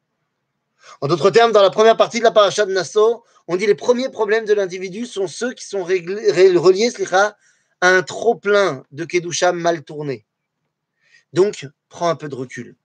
En 1.00 1.07
d'autres 1.07 1.31
termes, 1.31 1.53
dans 1.53 1.62
la 1.62 1.69
première 1.69 1.95
partie 1.95 2.19
de 2.19 2.25
la 2.25 2.31
paracha 2.31 2.65
de 2.65 2.74
Nassau, 2.74 3.24
on 3.48 3.55
dit 3.55 3.65
les 3.65 3.75
premiers 3.75 4.10
problèmes 4.10 4.45
de 4.45 4.53
l'individu 4.53 5.05
sont 5.05 5.27
ceux 5.27 5.53
qui 5.53 5.65
sont 5.65 5.84
reliés 5.86 6.91
à 7.81 7.88
un 7.88 8.03
trop-plein 8.03 8.84
de 8.91 9.05
Kedusha 9.05 9.53
mal 9.53 9.84
tourné. 9.84 10.25
Donc, 11.31 11.65
prends 11.88 12.10
un 12.10 12.15
peu 12.15 12.27
de 12.27 12.36
recul. 12.36 12.75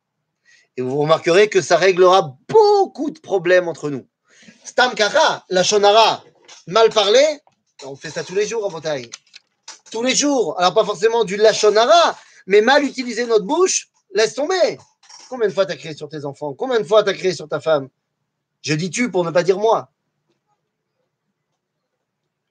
Et 0.76 0.82
vous 0.82 0.96
remarquerez 0.96 1.49
que 1.49 1.60
ça 1.60 1.76
réglera 1.76 2.37
beaucoup 2.49 3.10
de 3.10 3.18
problèmes 3.18 3.68
entre 3.68 3.90
nous. 3.90 4.06
Stam 4.64 4.94
kara, 4.94 5.44
la 5.49 5.64
shonara, 5.64 6.22
mal 6.68 6.90
parlé, 6.90 7.25
on 7.84 7.96
fait 7.96 8.10
ça 8.10 8.22
tous 8.22 8.37
les 8.37 8.46
jours 8.46 8.64
en 8.64 8.70
bataille. 8.70 9.10
Tous 9.90 10.02
les 10.02 10.14
jours. 10.14 10.59
Alors, 10.59 10.75
pas 10.75 10.85
forcément 10.85 11.25
du 11.25 11.37
lachonara, 11.37 12.16
mais 12.47 12.61
mal 12.61 12.85
utiliser 12.85 13.26
notre 13.26 13.44
bouche, 13.44 13.88
laisse 14.14 14.35
tomber. 14.35 14.78
Combien 15.28 15.49
de 15.49 15.52
fois 15.52 15.66
tu 15.66 15.73
as 15.73 15.76
créé 15.76 15.94
sur 15.94 16.09
tes 16.09 16.25
enfants? 16.25 16.54
Combien 16.54 16.80
de 16.80 16.85
fois 16.85 17.02
tu 17.02 17.11
as 17.11 17.14
créé 17.14 17.35
sur 17.35 17.49
ta 17.49 17.61
femme? 17.61 17.88
Je 18.62 18.75
dis 18.75 18.90
tu 18.90 19.11
pour 19.11 19.25
ne 19.25 19.30
pas 19.30 19.42
dire 19.42 19.59
moi. 19.59 19.90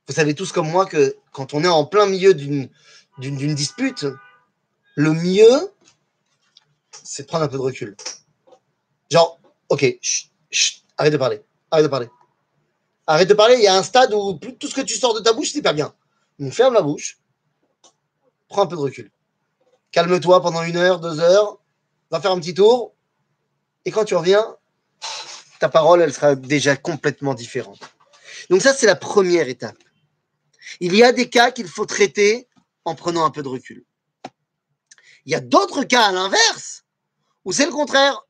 Vous 0.07 0.15
savez 0.15 0.33
tous 0.33 0.51
comme 0.51 0.69
moi 0.69 0.85
que 0.85 1.15
quand 1.31 1.53
on 1.53 1.63
est 1.63 1.67
en 1.67 1.85
plein 1.85 2.07
milieu 2.07 2.33
d'une 2.33 2.69
dispute, 3.55 4.07
le 4.95 5.13
mieux, 5.13 5.71
c'est 7.03 7.27
prendre 7.27 7.43
un 7.43 7.47
peu 7.47 7.57
de 7.57 7.61
recul. 7.61 7.95
Genre, 9.11 9.39
ok, 9.69 9.85
arrête 10.97 11.13
de 11.13 11.17
parler, 11.17 11.43
arrête 11.69 11.83
de 11.83 11.89
parler. 11.89 12.09
Arrête 13.05 13.29
de 13.29 13.33
parler, 13.33 13.55
il 13.55 13.63
y 13.63 13.67
a 13.67 13.75
un 13.75 13.83
stade 13.83 14.13
où 14.13 14.33
tout 14.33 14.67
ce 14.67 14.73
que 14.73 14.81
tu 14.81 14.95
sors 14.95 15.13
de 15.13 15.19
ta 15.19 15.33
bouche, 15.33 15.51
c'est 15.51 15.61
pas 15.61 15.73
bien. 15.73 15.93
Donc 16.39 16.53
ferme 16.53 16.73
la 16.73 16.81
bouche, 16.81 17.19
prends 18.49 18.63
un 18.63 18.67
peu 18.67 18.75
de 18.75 18.81
recul. 18.81 19.11
Calme-toi 19.91 20.41
pendant 20.41 20.63
une 20.63 20.77
heure, 20.77 20.99
deux 20.99 21.19
heures, 21.19 21.59
va 22.11 22.19
faire 22.19 22.31
un 22.31 22.39
petit 22.39 22.53
tour, 22.53 22.93
et 23.85 23.91
quand 23.91 24.05
tu 24.05 24.15
reviens, 24.15 24.57
ta 25.59 25.69
parole, 25.69 26.01
elle 26.01 26.13
sera 26.13 26.35
déjà 26.35 26.75
complètement 26.75 27.33
différente. 27.33 27.79
Donc 28.49 28.61
ça, 28.61 28.73
c'est 28.73 28.85
la 28.85 28.95
première 28.95 29.47
étape. 29.47 29.77
Il 30.79 30.95
y 30.95 31.03
a 31.03 31.11
des 31.11 31.29
cas 31.29 31.51
qu'il 31.51 31.67
faut 31.67 31.85
traiter 31.85 32.47
en 32.85 32.95
prenant 32.95 33.25
un 33.25 33.31
peu 33.31 33.43
de 33.43 33.47
recul. 33.47 33.83
Il 35.25 35.31
y 35.31 35.35
a 35.35 35.39
d'autres 35.39 35.83
cas 35.83 36.07
à 36.07 36.11
l'inverse, 36.11 36.85
où 37.45 37.51
c'est 37.51 37.65
le 37.65 37.71
contraire. 37.71 38.25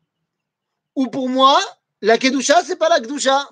Où 0.95 1.07
pour 1.07 1.29
moi, 1.29 1.59
la 2.01 2.17
Kedusha, 2.17 2.63
c'est 2.63 2.75
pas 2.75 2.89
la 2.89 2.99
Kedusha. 2.99 3.49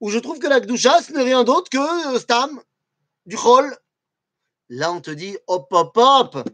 Où 0.00 0.10
je 0.10 0.18
trouve 0.18 0.38
que 0.38 0.46
la 0.46 0.60
Kedusha, 0.60 1.02
ce 1.02 1.12
n'est 1.12 1.22
rien 1.22 1.44
d'autre 1.44 1.70
que 1.70 2.14
euh, 2.14 2.18
Stam, 2.18 2.60
du 3.26 3.36
Chol. 3.36 3.76
Là, 4.68 4.92
on 4.92 5.00
te 5.00 5.10
dit, 5.10 5.36
hop, 5.46 5.68
hop, 5.70 5.96
hop, 5.96 6.48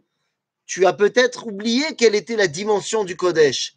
tu 0.67 0.87
as 0.87 0.93
peut-être 0.93 1.47
oublié 1.47 1.97
quelle 1.97 2.15
était 2.15 2.37
la 2.37 2.47
dimension 2.47 3.05
du 3.05 3.17
Kodesh. 3.17 3.75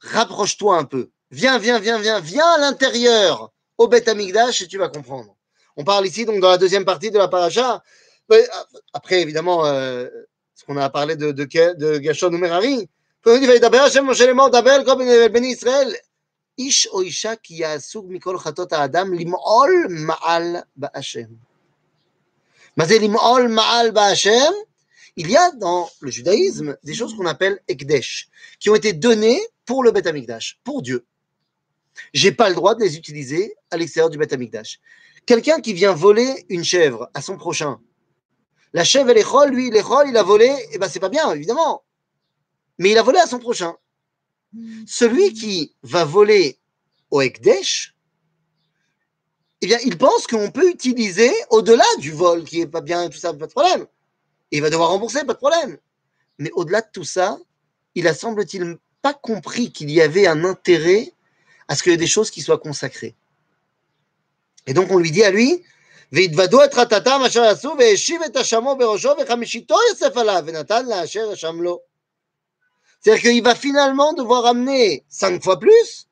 Rapproche-toi 0.00 0.76
un 0.76 0.84
peu. 0.84 1.10
Viens, 1.30 1.58
viens, 1.58 1.78
viens, 1.78 1.98
viens, 1.98 2.20
viens 2.20 2.46
à 2.46 2.58
l'intérieur, 2.58 3.50
au 3.78 3.88
Beth 3.88 4.08
Amigdash, 4.08 4.62
et 4.62 4.68
tu 4.68 4.78
vas 4.78 4.88
comprendre. 4.88 5.34
On 5.76 5.84
parle 5.84 6.06
ici, 6.06 6.24
donc, 6.24 6.40
dans 6.40 6.50
la 6.50 6.58
deuxième 6.58 6.84
partie 6.84 7.10
de 7.10 7.18
la 7.18 7.28
paracha. 7.28 7.82
Euh, 8.30 8.42
après, 8.92 9.22
évidemment, 9.22 9.66
euh, 9.66 10.08
ce 10.54 10.64
qu'on 10.64 10.76
a 10.76 10.90
parlé 10.90 11.16
de, 11.16 11.32
de, 11.32 11.44
de 11.44 12.36
Merari. 12.36 12.88
On 13.24 13.38
dit, 13.38 13.46
ben 13.46 13.60
ben 15.32 15.46
Ish 16.58 16.88
o 16.92 17.02
Isha 17.02 17.36
mikol 18.04 18.38
chatot 18.38 18.72
adam 18.72 19.10
lim'ol 19.12 19.88
ma'al 19.88 20.64
ba'ashem. 20.76 21.38
Il 22.76 22.90
y 25.30 25.36
a 25.36 25.50
dans 25.52 25.88
le 26.00 26.10
judaïsme 26.10 26.76
des 26.82 26.94
choses 26.94 27.14
qu'on 27.14 27.26
appelle 27.26 27.60
ekdesh, 27.68 28.28
qui 28.58 28.70
ont 28.70 28.74
été 28.74 28.94
données 28.94 29.40
pour 29.66 29.84
le 29.84 29.90
Beth 29.90 30.06
Amikdash, 30.06 30.58
pour 30.64 30.80
Dieu. 30.80 31.04
J'ai 32.14 32.32
pas 32.32 32.48
le 32.48 32.54
droit 32.54 32.74
de 32.74 32.80
les 32.80 32.96
utiliser 32.96 33.54
à 33.70 33.76
l'extérieur 33.76 34.08
du 34.08 34.16
Beth 34.16 34.32
Amikdash. 34.32 34.80
Quelqu'un 35.26 35.60
qui 35.60 35.74
vient 35.74 35.92
voler 35.92 36.46
une 36.48 36.64
chèvre 36.64 37.10
à 37.12 37.20
son 37.20 37.36
prochain, 37.36 37.78
la 38.72 38.84
chèvre, 38.84 39.10
elle 39.10 39.18
est 39.18 39.22
chol, 39.22 39.50
lui, 39.50 39.68
il 39.68 39.76
est 39.76 39.82
chol, 39.82 40.08
il 40.08 40.16
a 40.16 40.22
volé, 40.22 40.46
et 40.46 40.68
eh 40.72 40.78
ben 40.78 40.88
c'est 40.88 40.98
pas 40.98 41.10
bien, 41.10 41.30
évidemment. 41.32 41.84
Mais 42.78 42.90
il 42.90 42.98
a 42.98 43.02
volé 43.02 43.18
à 43.18 43.26
son 43.26 43.38
prochain. 43.38 43.76
Celui 44.86 45.34
qui 45.34 45.76
va 45.82 46.06
voler 46.06 46.58
au 47.10 47.20
Ekdesh, 47.20 47.94
eh 49.62 49.66
bien, 49.66 49.78
il 49.84 49.96
pense 49.96 50.26
qu'on 50.26 50.50
peut 50.50 50.68
utiliser 50.68 51.32
au-delà 51.50 51.84
du 51.98 52.10
vol 52.10 52.42
qui 52.44 52.60
est 52.60 52.66
pas 52.66 52.80
bien 52.80 53.04
et 53.04 53.10
tout 53.10 53.18
ça, 53.18 53.32
pas 53.32 53.46
de 53.46 53.52
problème. 53.52 53.86
Il 54.50 54.60
va 54.60 54.70
devoir 54.70 54.90
rembourser, 54.90 55.24
pas 55.24 55.34
de 55.34 55.38
problème. 55.38 55.78
Mais 56.38 56.50
au-delà 56.52 56.80
de 56.80 56.88
tout 56.92 57.04
ça, 57.04 57.38
il 57.94 58.08
a 58.08 58.14
semble-t-il 58.14 58.76
pas 59.02 59.14
compris 59.14 59.70
qu'il 59.70 59.90
y 59.90 60.00
avait 60.00 60.26
un 60.26 60.44
intérêt 60.44 61.12
à 61.68 61.76
ce 61.76 61.82
qu'il 61.82 61.92
y 61.92 61.94
ait 61.94 61.98
des 61.98 62.06
choses 62.08 62.30
qui 62.30 62.42
soient 62.42 62.58
consacrées. 62.58 63.14
Et 64.66 64.74
donc 64.74 64.90
on 64.90 64.98
lui 64.98 65.12
dit 65.12 65.22
à 65.22 65.30
lui, 65.30 65.62
c'est-à-dire 73.00 73.22
qu'il 73.22 73.42
va 73.42 73.54
finalement 73.54 74.12
devoir 74.12 74.46
amener 74.46 75.04
cinq 75.08 75.42
fois 75.42 75.58
plus, 75.58 76.08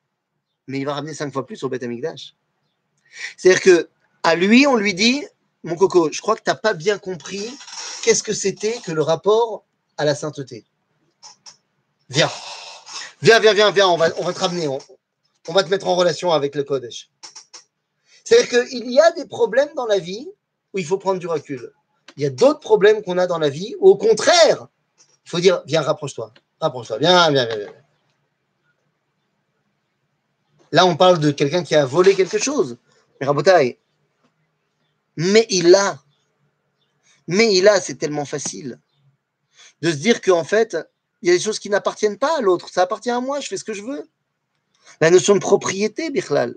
mais 0.66 0.78
il 0.78 0.84
va 0.86 0.94
ramener 0.94 1.14
cinq 1.14 1.32
fois 1.32 1.44
plus 1.46 1.62
au 1.62 1.68
Beth 1.68 1.82
Amikdash. 1.82 2.34
C'est-à-dire 3.36 3.62
que 3.62 3.88
à 4.22 4.34
lui, 4.34 4.66
on 4.66 4.76
lui 4.76 4.94
dit, 4.94 5.24
mon 5.62 5.76
coco, 5.76 6.10
je 6.12 6.20
crois 6.20 6.36
que 6.36 6.42
tu 6.42 6.50
n'as 6.50 6.56
pas 6.56 6.74
bien 6.74 6.98
compris 6.98 7.50
qu'est-ce 8.02 8.22
que 8.22 8.32
c'était 8.32 8.78
que 8.84 8.92
le 8.92 9.02
rapport 9.02 9.64
à 9.96 10.04
la 10.04 10.14
sainteté. 10.14 10.64
Viens, 12.08 12.30
viens, 13.22 13.38
viens, 13.38 13.54
viens, 13.54 13.70
viens, 13.70 13.88
on 13.88 13.96
va, 13.96 14.10
te 14.10 14.38
ramener, 14.38 14.68
on, 14.68 14.78
on 15.48 15.52
va 15.52 15.62
te 15.62 15.68
mettre 15.68 15.86
en 15.86 15.94
relation 15.94 16.32
avec 16.32 16.54
le 16.54 16.64
Kodesh. 16.64 17.10
C'est-à-dire 18.24 18.66
qu'il 18.66 18.90
y 18.90 19.00
a 19.00 19.10
des 19.12 19.26
problèmes 19.26 19.70
dans 19.74 19.86
la 19.86 19.98
vie 19.98 20.28
où 20.72 20.78
il 20.78 20.84
faut 20.84 20.98
prendre 20.98 21.18
du 21.18 21.26
recul. 21.26 21.72
Il 22.16 22.22
y 22.22 22.26
a 22.26 22.30
d'autres 22.30 22.60
problèmes 22.60 23.02
qu'on 23.02 23.18
a 23.18 23.26
dans 23.26 23.38
la 23.38 23.48
vie 23.48 23.74
où, 23.80 23.88
au 23.88 23.96
contraire, 23.96 24.66
il 25.24 25.30
faut 25.30 25.40
dire 25.40 25.62
Viens, 25.66 25.82
rapproche-toi, 25.82 26.32
rapproche-toi, 26.60 26.98
viens, 26.98 27.30
viens, 27.30 27.46
viens, 27.46 27.56
viens. 27.56 27.72
Là, 30.72 30.86
on 30.86 30.96
parle 30.96 31.18
de 31.18 31.30
quelqu'un 31.30 31.64
qui 31.64 31.74
a 31.74 31.84
volé 31.84 32.14
quelque 32.14 32.38
chose. 32.38 32.78
Mais 33.20 33.78
mais 35.16 35.46
il 35.50 35.74
a. 35.74 36.02
Mais 37.26 37.54
il 37.54 37.68
a, 37.68 37.80
c'est 37.80 37.96
tellement 37.96 38.24
facile 38.24 38.80
de 39.82 39.90
se 39.90 39.96
dire 39.96 40.20
qu'en 40.20 40.44
fait, 40.44 40.76
il 41.22 41.28
y 41.28 41.32
a 41.32 41.36
des 41.36 41.42
choses 41.42 41.58
qui 41.58 41.70
n'appartiennent 41.70 42.18
pas 42.18 42.38
à 42.38 42.40
l'autre. 42.40 42.68
Ça 42.70 42.82
appartient 42.82 43.10
à 43.10 43.20
moi, 43.20 43.40
je 43.40 43.48
fais 43.48 43.56
ce 43.56 43.64
que 43.64 43.72
je 43.72 43.82
veux. 43.82 44.08
La 45.00 45.10
notion 45.10 45.34
de 45.34 45.40
propriété, 45.40 46.10
Birlal. 46.10 46.56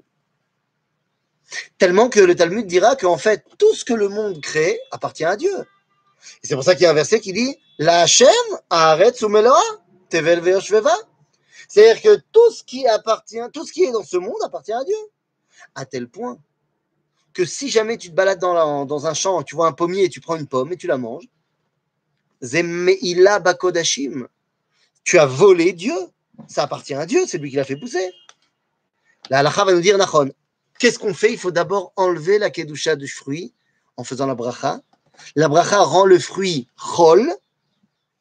Tellement 1.77 2.09
que 2.09 2.19
le 2.19 2.35
Talmud 2.35 2.65
dira 2.65 2.95
qu'en 2.95 3.17
fait, 3.17 3.45
tout 3.57 3.73
ce 3.75 3.85
que 3.85 3.93
le 3.93 4.09
monde 4.09 4.41
crée 4.41 4.79
appartient 4.91 5.25
à 5.25 5.35
Dieu. 5.35 5.55
Et 6.43 6.47
c'est 6.47 6.55
pour 6.55 6.63
ça 6.63 6.73
qu'il 6.73 6.83
y 6.83 6.85
a 6.85 6.91
un 6.91 6.95
verset 6.95 7.19
qui 7.19 7.33
dit 7.33 7.57
La 7.77 8.01
Hashem 8.01 8.27
Haaretz 8.69 9.21
Umeloa 9.21 9.61
Tevel 10.09 10.39
Veoshveva. 10.39 10.95
C'est-à-dire 11.67 12.01
que 12.01 12.21
tout 12.31 12.51
ce 12.51 12.63
qui 12.63 12.87
appartient, 12.87 13.41
tout 13.53 13.65
ce 13.65 13.71
qui 13.71 13.83
est 13.83 13.91
dans 13.91 14.03
ce 14.03 14.17
monde 14.17 14.41
appartient 14.43 14.73
à 14.73 14.83
Dieu. 14.83 14.95
À 15.75 15.85
tel 15.85 16.07
point 16.07 16.37
que 17.33 17.45
si 17.45 17.69
jamais 17.69 17.97
tu 17.97 18.09
te 18.09 18.15
balades 18.15 18.39
dans, 18.39 19.07
un 19.07 19.13
champ, 19.13 19.43
tu 19.43 19.55
vois 19.55 19.67
un 19.67 19.71
pommier 19.71 20.05
et 20.05 20.09
tu 20.09 20.21
prends 20.21 20.35
une 20.35 20.47
pomme 20.47 20.71
et 20.73 20.77
tu 20.77 20.87
la 20.87 20.97
manges, 20.97 21.27
Bakodashim, 22.41 24.27
tu 25.03 25.17
as 25.17 25.25
volé 25.25 25.73
Dieu. 25.73 25.95
Ça 26.47 26.63
appartient 26.63 26.93
à 26.93 27.05
Dieu, 27.05 27.25
c'est 27.27 27.37
lui 27.37 27.49
qui 27.49 27.55
l'a 27.55 27.63
fait 27.63 27.75
pousser. 27.75 28.11
La 29.29 29.39
halakha 29.39 29.65
va 29.65 29.73
nous 29.73 29.81
dire 29.81 29.97
Nachon, 29.97 30.31
Qu'est-ce 30.79 30.99
qu'on 30.99 31.13
fait? 31.13 31.31
Il 31.31 31.37
faut 31.37 31.51
d'abord 31.51 31.93
enlever 31.95 32.39
la 32.39 32.49
kedusha 32.49 32.95
du 32.95 33.07
fruit 33.07 33.53
en 33.95 34.03
faisant 34.03 34.25
la 34.25 34.35
bracha. 34.35 34.81
La 35.35 35.47
bracha 35.47 35.79
rend 35.79 36.05
le 36.05 36.19
fruit 36.19 36.67
chol, 36.75 37.33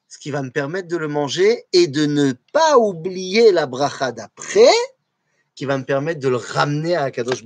ce 0.08 0.18
qui 0.18 0.30
va 0.30 0.42
me 0.42 0.50
permettre 0.50 0.88
de 0.88 0.96
le 0.96 1.08
manger 1.08 1.64
et 1.72 1.88
de 1.88 2.06
ne 2.06 2.34
pas 2.52 2.78
oublier 2.78 3.50
la 3.50 3.66
bracha 3.66 4.12
d'après, 4.12 4.70
qui 5.54 5.64
va 5.64 5.78
me 5.78 5.84
permettre 5.84 6.20
de 6.20 6.28
le 6.28 6.36
ramener 6.36 6.94
à 6.94 7.10
Kadosh 7.10 7.42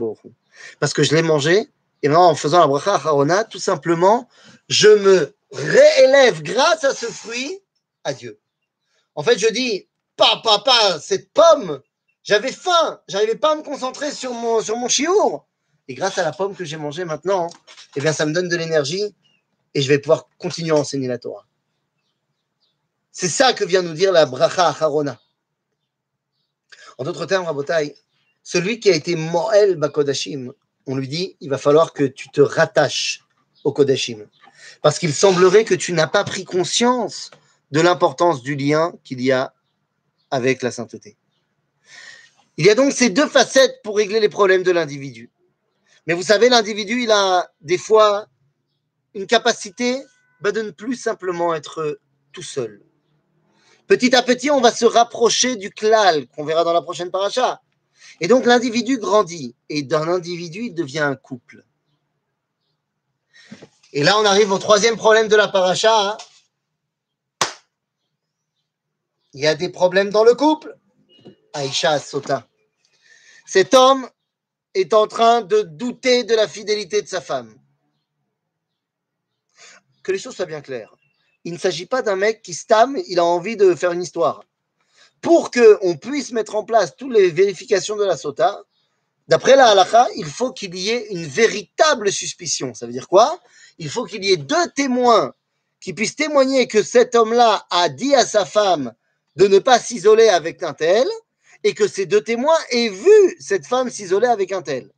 Parce 0.80 0.92
que 0.92 1.02
je 1.02 1.14
l'ai 1.14 1.22
mangé, 1.22 1.70
et 2.02 2.08
maintenant 2.08 2.30
en 2.30 2.34
faisant 2.34 2.60
la 2.60 2.66
bracha 2.66 2.94
harona, 2.94 3.44
tout 3.44 3.58
simplement, 3.58 4.28
je 4.68 4.88
me 4.88 5.34
réélève 5.52 6.42
grâce 6.42 6.84
à 6.84 6.94
ce 6.94 7.06
fruit 7.06 7.60
à 8.04 8.12
Dieu. 8.12 8.38
En 9.14 9.22
fait, 9.22 9.38
je 9.38 9.48
dis, 9.48 9.88
papa, 10.16 10.40
papa, 10.42 11.00
cette 11.00 11.32
pomme, 11.32 11.80
j'avais 12.22 12.52
faim, 12.52 13.00
j'arrivais 13.08 13.36
pas 13.36 13.52
à 13.52 13.56
me 13.56 13.62
concentrer 13.62 14.10
sur 14.10 14.32
mon, 14.32 14.60
sur 14.60 14.76
mon 14.76 14.88
chiour. 14.88 15.46
Et 15.88 15.94
grâce 15.94 16.18
à 16.18 16.25
la 16.25 16.32
pomme 16.32 16.54
que 16.54 16.64
j'ai 16.64 16.76
mangée 16.76 17.04
maintenant, 17.04 17.48
eh 17.94 18.00
bien, 18.00 18.12
ça 18.12 18.26
me 18.26 18.32
donne 18.32 18.48
de 18.48 18.56
l'énergie 18.56 19.14
et 19.75 19.82
je 19.82 19.88
vais 19.88 19.98
pouvoir 19.98 20.28
continuer 20.38 20.72
à 20.72 20.76
enseigner 20.76 21.06
la 21.06 21.18
Torah. 21.18 21.46
C'est 23.12 23.28
ça 23.28 23.52
que 23.52 23.64
vient 23.64 23.82
nous 23.82 23.94
dire 23.94 24.12
la 24.12 24.26
bracha 24.26 24.68
acharona. 24.68 25.18
En 26.98 27.04
d'autres 27.04 27.26
termes, 27.26 27.44
Rabotai, 27.44 27.94
celui 28.46 28.78
qui 28.78 28.88
a 28.88 28.94
été 28.94 29.16
Moël 29.16 29.74
Bakodashim, 29.74 30.52
on 30.86 30.94
lui 30.94 31.08
dit 31.08 31.36
il 31.40 31.50
va 31.50 31.58
falloir 31.58 31.92
que 31.92 32.04
tu 32.04 32.28
te 32.28 32.40
rattaches 32.40 33.24
au 33.64 33.72
Kodashim. 33.72 34.24
Parce 34.82 35.00
qu'il 35.00 35.12
semblerait 35.12 35.64
que 35.64 35.74
tu 35.74 35.92
n'as 35.92 36.06
pas 36.06 36.22
pris 36.22 36.44
conscience 36.44 37.32
de 37.72 37.80
l'importance 37.80 38.42
du 38.42 38.54
lien 38.54 38.92
qu'il 39.02 39.20
y 39.20 39.32
a 39.32 39.52
avec 40.30 40.62
la 40.62 40.70
sainteté. 40.70 41.16
Il 42.56 42.64
y 42.64 42.70
a 42.70 42.76
donc 42.76 42.92
ces 42.92 43.10
deux 43.10 43.26
facettes 43.26 43.80
pour 43.82 43.96
régler 43.96 44.20
les 44.20 44.28
problèmes 44.28 44.62
de 44.62 44.70
l'individu. 44.70 45.28
Mais 46.06 46.14
vous 46.14 46.22
savez, 46.22 46.48
l'individu, 46.48 47.02
il 47.02 47.10
a 47.10 47.50
des 47.62 47.78
fois 47.78 48.28
une 49.14 49.26
capacité 49.26 50.04
bah, 50.40 50.52
de 50.52 50.62
ne 50.62 50.70
plus 50.70 50.94
simplement 50.94 51.52
être 51.52 51.98
tout 52.32 52.44
seul. 52.44 52.80
Petit 53.88 54.14
à 54.14 54.22
petit, 54.22 54.52
on 54.52 54.60
va 54.60 54.70
se 54.70 54.84
rapprocher 54.84 55.56
du 55.56 55.70
klal 55.70 56.28
qu'on 56.28 56.44
verra 56.44 56.62
dans 56.62 56.72
la 56.72 56.82
prochaine 56.82 57.10
paracha. 57.10 57.60
Et 58.20 58.28
donc 58.28 58.46
l'individu 58.46 58.98
grandit 58.98 59.54
et 59.68 59.82
d'un 59.82 60.08
individu, 60.08 60.66
il 60.66 60.75
devient 60.75 61.00
un 61.00 61.16
couple. 61.16 61.64
Et 63.92 64.02
là, 64.02 64.18
on 64.18 64.25
arrive 64.25 64.52
au 64.52 64.58
troisième 64.58 64.96
problème 64.96 65.28
de 65.28 65.36
la 65.36 65.48
paracha. 65.48 66.18
Il 69.32 69.40
y 69.40 69.46
a 69.46 69.54
des 69.54 69.68
problèmes 69.68 70.10
dans 70.10 70.25
le 70.25 70.34
couple. 70.34 70.76
Aïcha 71.52 71.98
Sota. 71.98 72.46
Cet 73.46 73.75
homme 73.75 74.08
est 74.75 74.92
en 74.92 75.06
train 75.06 75.40
de 75.40 75.62
douter 75.62 76.25
de 76.25 76.34
la 76.34 76.48
fidélité 76.48 77.00
de 77.00 77.08
sa 77.08 77.20
femme. 77.20 77.54
Que 80.02 80.12
les 80.12 80.18
choses 80.18 80.36
soient 80.36 80.46
bien 80.46 80.60
claires. 80.60 80.94
Il 81.44 81.52
ne 81.52 81.58
s'agit 81.58 81.86
pas 81.86 82.02
d'un 82.02 82.16
mec 82.16 82.42
qui 82.42 82.54
stame, 82.54 82.98
il 83.08 83.18
a 83.18 83.25
envie 83.25 83.56
de 83.56 83.75
faire 83.75 83.92
une 83.92 84.02
histoire. 84.02 84.44
Pour 85.20 85.50
qu'on 85.50 85.96
puisse 85.96 86.32
mettre 86.32 86.54
en 86.54 86.64
place 86.64 86.94
toutes 86.96 87.12
les 87.12 87.30
vérifications 87.30 87.96
de 87.96 88.04
la 88.04 88.16
sota, 88.16 88.62
d'après 89.28 89.56
la 89.56 89.68
halakha, 89.68 90.06
il 90.16 90.26
faut 90.26 90.52
qu'il 90.52 90.76
y 90.76 90.90
ait 90.90 91.08
une 91.11 91.26
véritable 91.26 92.12
suspicion. 92.12 92.75
Ça 92.75 92.87
veut 92.87 92.92
dire 92.92 93.08
quoi? 93.08 93.40
Il 93.78 93.88
faut 93.88 94.04
qu'il 94.04 94.25
y 94.25 94.32
ait 94.32 94.37
deux 94.37 94.70
témoins 94.75 95.35
qui 95.80 95.92
puissent 95.92 96.16
témoigner 96.16 96.68
que 96.68 96.82
cet 96.82 97.14
homme-là 97.14 97.66
a 97.70 97.88
dit 97.88 98.14
à 98.14 98.25
sa 98.25 98.44
femme 98.44 98.92
de 99.37 99.46
ne 99.46 99.58
pas 99.58 99.78
s'isoler 99.78 100.28
avec 100.28 100.62
un 100.62 100.73
tel, 100.73 101.06
et 101.62 101.75
que 101.75 101.88
ces 101.88 102.06
deux 102.06 102.23
témoins 102.23 102.58
aient 102.70 102.88
vu 102.88 103.37
cette 103.40 103.66
femme 103.66 103.90
s'isoler 103.90 104.28
avec 104.28 104.52
un 104.52 104.62
tel. 104.62 104.90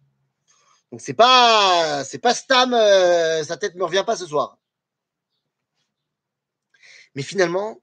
Donc 0.90 1.00
c'est 1.00 1.14
pas 1.14 2.04
c'est 2.04 2.18
pas 2.18 2.34
Stam, 2.34 2.74
euh, 2.74 3.42
sa 3.44 3.56
tête 3.56 3.74
ne 3.74 3.78
me 3.78 3.84
revient 3.84 4.04
pas 4.06 4.16
ce 4.16 4.26
soir. 4.26 4.58
Mais 7.14 7.22
finalement, 7.22 7.80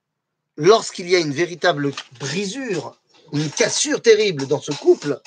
lorsqu'il 0.57 1.09
y 1.09 1.15
a 1.15 1.19
une 1.19 1.33
véritable 1.33 1.91
brisure, 2.19 2.99
une 3.33 3.49
cassure 3.49 4.01
terrible 4.01 4.47
dans 4.47 4.61
ce 4.61 4.71
couple, 4.71 5.19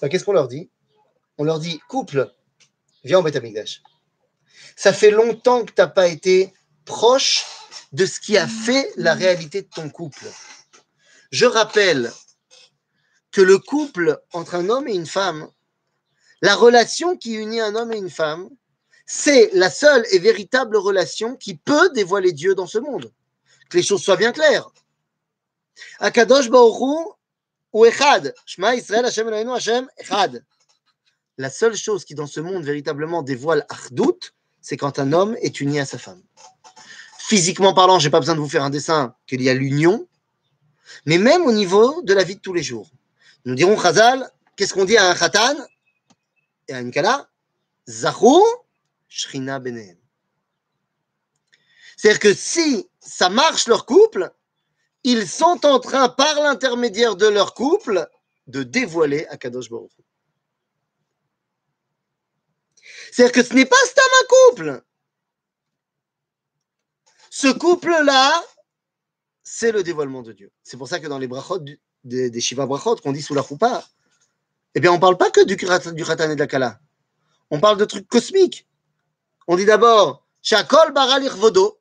bah, 0.00 0.08
qu'est-ce 0.08 0.24
qu'on 0.24 0.32
leur 0.32 0.48
dit? 0.48 0.70
On 1.38 1.44
leur 1.44 1.58
dit 1.58 1.80
couple, 1.88 2.32
viens 3.04 3.18
en 3.18 3.22
Betamigdash. 3.22 3.82
Ça 4.76 4.92
fait 4.92 5.10
longtemps 5.10 5.64
que 5.64 5.72
tu 5.72 5.80
n'as 5.80 5.88
pas 5.88 6.08
été 6.08 6.52
proche 6.84 7.44
de 7.92 8.06
ce 8.06 8.20
qui 8.20 8.36
a 8.36 8.46
fait 8.46 8.90
la 8.96 9.14
réalité 9.14 9.62
de 9.62 9.68
ton 9.68 9.88
couple. 9.90 10.26
Je 11.30 11.46
rappelle 11.46 12.12
que 13.30 13.40
le 13.40 13.58
couple 13.58 14.20
entre 14.32 14.54
un 14.54 14.68
homme 14.68 14.88
et 14.88 14.94
une 14.94 15.06
femme, 15.06 15.48
la 16.42 16.54
relation 16.54 17.16
qui 17.16 17.34
unit 17.34 17.60
un 17.60 17.74
homme 17.74 17.92
et 17.92 17.98
une 17.98 18.10
femme, 18.10 18.48
c'est 19.06 19.50
la 19.52 19.70
seule 19.70 20.04
et 20.12 20.18
véritable 20.18 20.76
relation 20.76 21.36
qui 21.36 21.56
peut 21.56 21.90
dévoiler 21.90 22.32
Dieu 22.32 22.54
dans 22.54 22.66
ce 22.66 22.78
monde. 22.78 23.12
Que 23.68 23.76
les 23.76 23.82
choses 23.82 24.02
soient 24.02 24.16
bien 24.16 24.32
claires. 24.32 24.70
Akadosh 26.00 26.48
ou. 26.50 27.14
Shema 28.46 28.74
Israël 28.74 29.04
Hashem 29.04 29.28
Eloheinu 29.28 29.52
Hashem. 29.52 29.88
La 31.36 31.50
seule 31.50 31.76
chose 31.76 32.04
qui 32.04 32.14
dans 32.14 32.26
ce 32.26 32.40
monde 32.40 32.64
véritablement 32.64 33.22
dévoile 33.22 33.64
Achdout, 33.68 34.32
c'est 34.60 34.76
quand 34.76 34.98
un 34.98 35.12
homme 35.12 35.36
est 35.40 35.60
uni 35.60 35.78
à 35.78 35.86
sa 35.86 35.98
femme. 35.98 36.22
Physiquement 37.18 37.74
parlant, 37.74 37.98
je 37.98 38.06
n'ai 38.06 38.10
pas 38.10 38.20
besoin 38.20 38.34
de 38.34 38.40
vous 38.40 38.48
faire 38.48 38.64
un 38.64 38.70
dessin 38.70 39.14
qu'il 39.26 39.42
y 39.42 39.50
a 39.50 39.54
l'union, 39.54 40.08
mais 41.04 41.18
même 41.18 41.42
au 41.42 41.52
niveau 41.52 42.02
de 42.02 42.14
la 42.14 42.24
vie 42.24 42.36
de 42.36 42.40
tous 42.40 42.54
les 42.54 42.62
jours. 42.62 42.90
Nous 43.44 43.54
dirons 43.54 43.78
Chazal, 43.78 44.30
qu'est-ce 44.56 44.74
qu'on 44.74 44.84
dit 44.84 44.96
à 44.96 45.10
un 45.10 45.14
Khatan 45.14 45.54
et 46.68 46.74
à 46.74 46.80
une 46.80 46.90
Kala? 46.90 47.28
Zahou 47.86 48.42
Shrina 49.08 49.58
Benehem. 49.58 49.96
C'est-à-dire 51.96 52.20
que 52.20 52.34
si 52.34 52.88
ça 53.08 53.30
marche 53.30 53.66
leur 53.66 53.86
couple, 53.86 54.30
ils 55.02 55.26
sont 55.26 55.64
en 55.64 55.80
train, 55.80 56.08
par 56.08 56.40
l'intermédiaire 56.42 57.16
de 57.16 57.26
leur 57.26 57.54
couple, 57.54 58.08
de 58.46 58.62
dévoiler 58.62 59.26
Akadosh 59.28 59.70
Baruch. 59.70 59.92
C'est-à-dire 63.10 63.32
que 63.32 63.42
ce 63.42 63.54
n'est 63.54 63.66
pas 63.66 63.76
Stam 63.86 64.04
un 64.20 64.26
couple. 64.26 64.82
Ce 67.30 67.48
couple-là, 67.48 68.44
c'est 69.42 69.72
le 69.72 69.82
dévoilement 69.82 70.22
de 70.22 70.32
Dieu. 70.32 70.52
C'est 70.62 70.76
pour 70.76 70.88
ça 70.88 71.00
que 71.00 71.06
dans 71.06 71.18
les 71.18 71.28
brachot, 71.28 71.60
des, 72.04 72.40
Shiva 72.40 72.66
brachot 72.66 72.96
qu'on 72.96 73.12
dit 73.12 73.22
sous 73.22 73.34
la 73.34 73.40
roupa, 73.42 73.86
eh 74.74 74.80
bien, 74.80 74.90
on 74.92 74.96
ne 74.96 75.00
parle 75.00 75.16
pas 75.16 75.30
que 75.30 75.44
du, 75.44 75.56
du 75.56 76.04
Khatan 76.04 76.30
et 76.30 76.34
de 76.34 76.40
la 76.40 76.46
Kala. 76.46 76.80
On 77.50 77.60
parle 77.60 77.78
de 77.78 77.84
trucs 77.86 78.08
cosmiques. 78.08 78.68
On 79.46 79.56
dit 79.56 79.64
d'abord, 79.64 80.26
Shakol 80.42 80.92
Baral 80.92 81.24
Irvodo. 81.24 81.77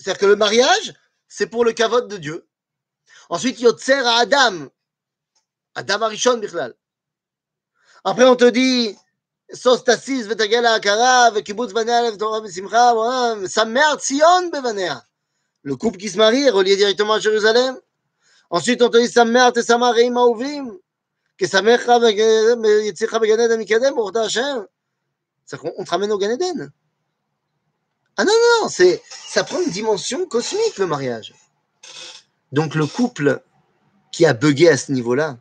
C'est-à-dire 0.00 0.20
que 0.20 0.26
le 0.26 0.36
mariage, 0.36 0.94
c'est 1.28 1.46
pour 1.46 1.62
le 1.62 1.74
cavote 1.74 2.08
de 2.08 2.16
Dieu. 2.16 2.48
Ensuite, 3.28 3.60
Yotzer 3.60 3.92
à 3.92 4.20
Adam. 4.20 4.70
Adam 5.74 6.02
Arishon 6.02 6.38
Bichlal. 6.38 6.74
Après, 8.04 8.24
on 8.24 8.34
te 8.34 8.48
dit, 8.48 8.96
Sos 9.52 9.84
Tassis, 9.84 10.22
Vetagela 10.22 10.72
Akara, 10.72 11.30
Vekibutz 11.32 11.72
Vanea, 11.72 12.16
Torah 12.16 12.40
Besimcha, 12.40 12.94
sa 13.46 13.66
mère 13.66 13.96
Tzion 13.96 14.48
Bevanea. 14.48 15.04
Le 15.62 15.76
couple 15.76 15.98
qui 15.98 16.08
se 16.08 16.16
marie 16.16 16.44
est 16.44 16.50
relié 16.50 16.76
directement 16.76 17.14
à 17.14 17.20
Jérusalem. 17.20 17.78
Ensuite, 18.48 18.80
on 18.80 18.88
te 18.88 18.96
dit, 18.96 19.06
sa 19.06 19.26
mère 19.26 19.52
Tessama 19.52 19.92
Reim 19.92 20.14
Que 21.36 21.46
sa 21.46 21.60
mère 21.60 21.78
Yitzcha 21.78 23.18
Beganed 23.18 23.52
Amikadem, 23.52 23.98
Orda 23.98 24.22
Hashem. 24.22 24.66
C'est-à-dire 25.44 25.74
qu'on 25.74 25.84
te 25.84 25.90
ramène 25.90 26.10
au 26.10 26.16
Ganeden. 26.16 26.72
Ah 28.20 28.24
non, 28.24 28.34
non, 28.60 28.68
c'est, 28.68 29.02
ça 29.08 29.44
prend 29.44 29.62
une 29.62 29.70
dimension 29.70 30.26
cosmique, 30.26 30.76
le 30.76 30.86
mariage. 30.86 31.32
Donc, 32.52 32.74
le 32.74 32.86
couple 32.86 33.42
qui 34.12 34.26
a 34.26 34.34
bugué 34.34 34.68
à 34.68 34.76
ce 34.76 34.92
niveau-là, 34.92 35.38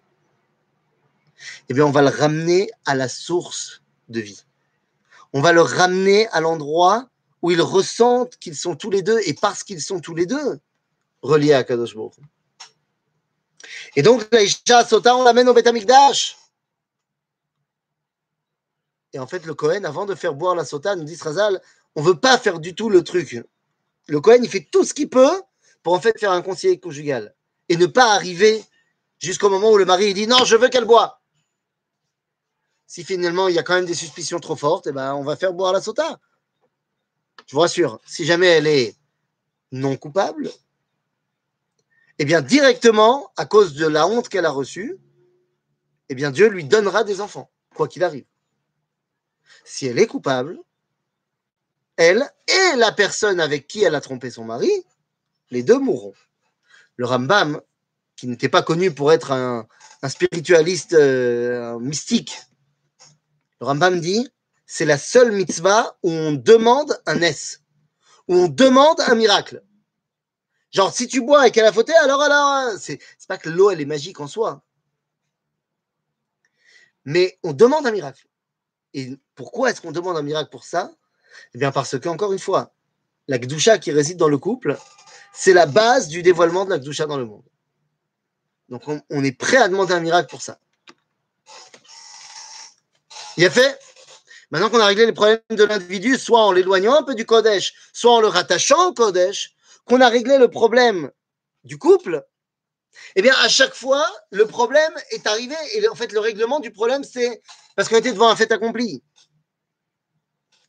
eh 1.68 1.74
bien, 1.74 1.86
on 1.86 1.92
va 1.92 2.02
le 2.02 2.08
ramener 2.08 2.72
à 2.86 2.96
la 2.96 3.10
source 3.10 3.82
de 4.08 4.22
vie. 4.22 4.46
On 5.34 5.42
va 5.42 5.52
le 5.52 5.60
ramener 5.60 6.30
à 6.30 6.40
l'endroit 6.40 7.10
où 7.42 7.52
ils 7.52 7.62
ressentent 7.62 8.38
qu'ils 8.38 8.56
sont 8.56 8.78
tous 8.78 8.92
les 8.92 9.02
deux, 9.02 9.20
et 9.26 9.34
parce 9.34 9.66
qu'ils 9.66 9.82
sont 9.82 10.00
tous 10.00 10.16
les 10.16 10.26
deux, 10.26 10.62
reliés 11.22 11.52
à 11.52 11.66
Kadosh. 11.66 11.98
Et 13.98 14.04
donc, 14.04 14.26
la 14.32 14.86
Sota, 14.86 15.18
on 15.18 15.24
l'amène 15.26 15.50
au 15.50 15.54
Beth 15.54 15.68
Et 19.12 19.20
en 19.20 19.28
fait, 19.28 19.46
le 19.46 19.54
Cohen, 19.54 19.84
avant 19.84 20.06
de 20.06 20.16
faire 20.16 20.34
boire 20.34 20.56
la 20.56 20.64
Sota, 20.64 20.96
nous 20.96 21.04
dit 21.04 21.18
Razal, 21.18 21.62
on 21.96 22.02
veut 22.02 22.20
pas 22.20 22.38
faire 22.38 22.60
du 22.60 22.76
tout 22.76 22.90
le 22.90 23.04
truc. 23.04 23.42
Le 24.08 24.22
Cohen, 24.22 24.40
il 24.42 24.50
fait 24.50 24.68
tout 24.72 24.84
ce 24.84 24.94
qu'il 24.94 25.10
peut 25.10 25.42
pour 25.84 25.94
en 25.94 26.00
fait 26.00 26.18
faire 26.20 26.32
un 26.32 26.42
conseiller 26.42 26.80
conjugal. 26.80 27.36
Et 27.68 27.78
ne 27.78 27.86
pas 27.86 28.14
arriver 28.14 28.64
jusqu'au 29.20 29.50
moment 29.50 29.72
où 29.72 29.78
le 29.78 29.86
mari 29.86 30.14
dit 30.14 30.28
non, 30.28 30.44
je 30.46 30.56
veux 30.56 30.70
qu'elle 30.70 30.86
boive. 30.86 31.12
Si 32.88 33.04
finalement 33.04 33.48
il 33.48 33.56
y 33.56 33.60
a 33.60 33.64
quand 33.64 33.76
même 33.76 33.86
des 33.86 33.94
suspicions 33.94 34.40
trop 34.40 34.56
fortes, 34.56 34.88
eh 34.88 34.92
ben, 34.92 35.14
on 35.14 35.24
va 35.24 35.36
faire 35.36 35.54
boire 35.54 35.74
la 35.74 35.82
Sota. 35.82 36.20
Je 37.46 37.54
vous 37.54 37.62
rassure, 37.62 38.00
si 38.06 38.26
jamais 38.26 38.48
elle 38.48 38.68
est 38.68 38.96
non 39.72 39.96
coupable, 39.96 40.50
eh 42.18 42.26
bien 42.26 42.42
directement, 42.42 43.32
à 43.38 43.46
cause 43.46 43.76
de 43.76 43.86
la 43.86 44.08
honte 44.08 44.28
qu'elle 44.28 44.46
a 44.46 44.52
reçue, 44.52 44.98
eh 46.10 46.16
bien 46.16 46.32
Dieu 46.32 46.48
lui 46.48 46.66
donnera 46.66 47.04
des 47.04 47.22
enfants, 47.22 47.52
quoi 47.76 47.88
qu'il 47.88 48.04
arrive. 48.04 48.26
Si 49.64 49.86
elle 49.86 50.00
est 50.00 50.08
coupable, 50.08 50.60
elle 52.00 52.32
et 52.48 52.78
la 52.78 52.94
personne 52.94 53.42
avec 53.42 53.68
qui 53.68 53.84
elle 53.84 53.94
a 53.94 54.02
trompé 54.02 54.32
son 54.32 54.46
mari, 54.46 54.72
les 55.52 55.64
deux 55.64 55.78
mourront. 55.78 56.14
Le 56.96 57.06
Rambam, 57.06 57.62
qui 58.16 58.28
n'était 58.28 58.50
pas 58.50 58.64
connu 58.64 58.94
pour 58.94 59.12
être 59.12 59.32
un, 59.32 59.68
spiritualiste 60.08 60.94
euh, 60.94 61.78
mystique, 61.80 62.40
le 63.60 63.68
Rambam 63.68 64.00
dit 64.00 64.30
c'est 64.66 64.86
la 64.86 64.98
seule 64.98 65.34
mitzvah 65.34 65.98
où 66.04 66.10
on 66.10 66.32
demande 66.32 66.98
un 67.06 67.22
S, 67.22 67.64
où 68.30 68.36
on 68.36 68.48
demande 68.48 69.02
un 69.02 69.16
miracle. 69.16 69.62
Genre, 70.72 70.94
si 70.94 71.08
tu 71.08 71.22
bois 71.22 71.48
et 71.48 71.52
qu'elle 71.52 71.66
a 71.66 71.74
fauté, 71.74 71.94
alors, 71.96 72.22
alors, 72.22 72.78
c'est 72.80 73.00
pas 73.28 73.38
que 73.38 73.50
l'eau, 73.50 73.72
elle 73.72 73.82
est 73.82 73.86
magique 73.86 74.22
en 74.22 74.28
soi. 74.28 74.64
Mais 77.04 77.40
on 77.44 77.52
demande 77.52 77.86
un 77.88 77.92
miracle. 77.92 78.28
Et 78.94 79.18
pourquoi 79.36 79.72
est-ce 79.72 79.82
qu'on 79.82 79.92
demande 79.92 80.16
un 80.16 80.22
miracle 80.22 80.52
pour 80.52 80.64
ça? 80.64 80.92
Eh 81.54 81.58
bien, 81.58 81.72
parce 81.72 82.00
que, 82.00 82.10
encore 82.10 82.34
une 82.34 82.40
fois, 82.40 82.74
la 83.28 83.38
Gdusha 83.38 83.78
qui 83.78 83.92
réside 83.92 84.18
dans 84.18 84.28
le 84.28 84.38
couple, 84.38 84.78
c'est 85.34 85.54
la 85.54 85.66
base 85.66 86.08
du 86.08 86.22
dévoilement 86.22 86.66
de 86.66 86.72
la 86.72 86.80
Gdusha 86.80 87.06
dans 87.06 87.18
le 87.18 87.26
monde. 87.26 87.44
Donc 88.70 88.84
on, 88.88 89.24
est 89.24 89.32
prêt 89.32 89.58
à 89.58 89.68
demander 89.68 89.94
un 89.94 90.00
miracle 90.00 90.30
pour 90.30 90.42
ça. 90.42 90.60
Il 93.38 93.46
a 93.46 93.50
fait 93.50 93.80
Maintenant 94.52 94.72
qu'on 94.72 94.80
a 94.80 94.88
réglé 94.88 95.06
les 95.06 95.14
problèmes 95.14 95.40
de 95.52 95.64
l'individu, 95.64 96.18
soit 96.18 96.42
en 96.42 96.52
l'éloignant 96.52 96.96
un 96.96 97.04
peu 97.04 97.14
du 97.14 97.24
Kodesh, 97.24 97.74
soit 97.94 98.14
en 98.14 98.20
le 98.20 98.28
rattachant 98.28 98.88
au 98.88 98.94
Kodesh, 98.94 99.52
qu'on 99.86 100.02
a 100.02 100.10
réglé 100.10 100.40
le 100.40 100.50
problème 100.50 101.12
du 101.64 101.78
couple, 101.78 102.26
eh 103.16 103.22
bien, 103.22 103.34
à 103.42 103.48
chaque 103.48 103.76
fois, 103.76 104.06
le 104.32 104.46
problème 104.46 104.94
est 105.12 105.26
arrivé. 105.28 105.56
Et 105.74 105.88
en 105.88 105.96
fait, 105.96 106.12
le 106.12 106.20
règlement 106.20 106.60
du 106.60 106.72
problème, 106.72 107.04
c'est 107.04 107.42
parce 107.76 107.90
qu'on 107.90 107.98
était 107.98 108.12
devant 108.12 108.30
un 108.30 108.36
fait 108.36 108.52
accompli. 108.52 109.04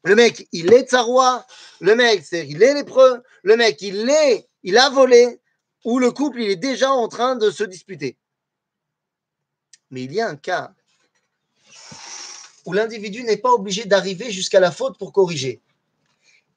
Le 0.05 0.15
mec, 0.15 0.49
il 0.53 0.73
est 0.73 0.95
roi. 0.97 1.47
Le 1.81 1.95
mec, 1.95 2.25
c'est 2.25 2.47
il 2.49 2.63
est 2.63 2.75
lépreux. 2.75 3.23
Le 3.43 3.57
mec, 3.57 3.81
il 3.83 4.09
est, 4.09 4.49
il 4.63 4.79
a 4.79 4.89
volé. 4.91 5.41
Ou 5.85 5.99
le 5.99 6.11
couple, 6.11 6.41
il 6.41 6.51
est 6.51 6.57
déjà 6.57 6.91
en 6.91 7.09
train 7.09 7.37
de 7.37 7.51
se 7.51 7.65
disputer. 7.65 8.17
Mais 9.91 10.03
il 10.03 10.13
y 10.13 10.21
a 10.21 10.29
un 10.29 10.37
cas 10.37 10.73
où 12.67 12.73
l'individu 12.73 13.23
n'est 13.23 13.39
pas 13.39 13.53
obligé 13.53 13.85
d'arriver 13.85 14.31
jusqu'à 14.31 14.61
la 14.61 14.71
faute 14.71 14.99
pour 14.99 15.13
corriger. 15.13 15.61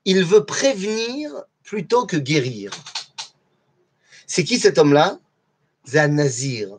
Il 0.06 0.26
veut 0.26 0.46
prévenir 0.46 1.32
plutôt 1.64 2.06
que 2.06 2.18
guérir. 2.18 2.72
C'est 4.28 4.44
qui 4.44 4.60
cet 4.60 4.78
homme-là? 4.78 5.20
C'est 5.86 6.08
nazir. 6.08 6.78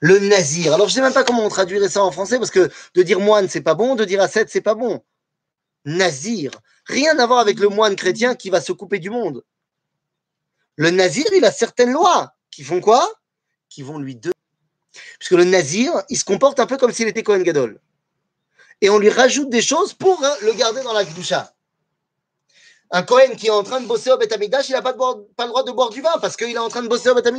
Le 0.00 0.18
nazir. 0.18 0.72
Alors, 0.74 0.88
je 0.88 0.92
ne 0.92 0.94
sais 0.96 1.02
même 1.02 1.12
pas 1.12 1.24
comment 1.24 1.44
on 1.44 1.48
traduirait 1.48 1.88
ça 1.88 2.02
en 2.02 2.10
français, 2.10 2.38
parce 2.38 2.50
que 2.50 2.70
de 2.94 3.02
dire 3.02 3.20
moine, 3.20 3.48
c'est 3.48 3.60
pas 3.60 3.74
bon, 3.74 3.96
de 3.96 4.04
dire 4.04 4.22
ascète, 4.22 4.48
c'est 4.50 4.60
pas 4.62 4.74
bon. 4.74 5.02
Nazir. 5.84 6.50
Rien 6.86 7.18
à 7.18 7.26
voir 7.26 7.38
avec 7.38 7.58
le 7.58 7.68
moine 7.68 7.96
chrétien 7.96 8.34
qui 8.34 8.50
va 8.50 8.60
se 8.60 8.72
couper 8.72 8.98
du 8.98 9.10
monde. 9.10 9.44
Le 10.76 10.90
nazir, 10.90 11.26
il 11.34 11.44
a 11.44 11.52
certaines 11.52 11.92
lois 11.92 12.34
qui 12.50 12.64
font 12.64 12.80
quoi? 12.80 13.06
Qui 13.68 13.82
vont 13.82 13.98
lui 13.98 14.16
donner. 14.16 14.34
Puisque 15.18 15.32
le 15.32 15.44
nazir, 15.44 15.92
il 16.08 16.18
se 16.18 16.24
comporte 16.24 16.58
un 16.58 16.66
peu 16.66 16.76
comme 16.76 16.92
s'il 16.92 17.08
était 17.08 17.22
Cohen 17.22 17.42
Gadol 17.42 17.80
et 18.80 18.90
on 18.90 18.98
lui 18.98 19.10
rajoute 19.10 19.50
des 19.50 19.62
choses 19.62 19.92
pour 19.92 20.22
hein, 20.24 20.34
le 20.42 20.52
garder 20.52 20.82
dans 20.82 20.92
la 20.92 21.04
Gdusha. 21.04 21.52
Un 22.90 23.02
Cohen 23.02 23.36
qui 23.36 23.46
est 23.46 23.50
en 23.50 23.62
train 23.62 23.80
de 23.80 23.86
bosser 23.86 24.10
au 24.10 24.16
Beth 24.16 24.34
il 24.40 24.72
n'a 24.72 24.82
pas, 24.82 24.94
pas, 24.94 25.44
le 25.44 25.48
droit 25.48 25.62
de 25.62 25.70
boire 25.70 25.90
du 25.90 26.00
vin 26.00 26.14
parce 26.20 26.36
qu'il 26.36 26.50
est 26.50 26.58
en 26.58 26.68
train 26.68 26.82
de 26.82 26.88
bosser 26.88 27.08
au 27.10 27.14
Beth 27.14 27.30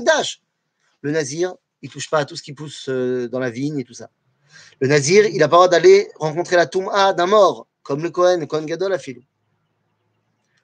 Le 1.01 1.12
Nazir, 1.12 1.56
il 1.82 1.89
touche 1.89 2.10
pas 2.10 2.19
à 2.19 2.25
tout 2.25 2.36
ce 2.36 2.43
qui 2.43 2.54
pousse 2.54 2.88
euh, 2.89 3.27
dans 3.27 3.39
la 3.39 3.49
vigne 3.49 3.80
et 3.80 3.84
tout 3.84 3.93
ça. 3.93 4.10
Le 4.80 4.88
Nazir, 4.88 5.25
il 5.25 5.39
n'a 5.39 5.47
pas 5.47 5.56
le 5.56 5.60
droit 5.60 5.67
d'aller 5.67 6.10
rencontrer 6.19 6.56
la 6.56 6.67
Toum'a 6.67 7.13
d'un 7.13 7.25
mort, 7.25 7.67
comme 7.84 8.04
le 8.04 8.10
Cohen, 8.10 8.38
le 8.38 8.46
Cohen 8.46 8.65
Gadol 8.65 8.94
a 8.94 9.00
fait. 9.00 9.22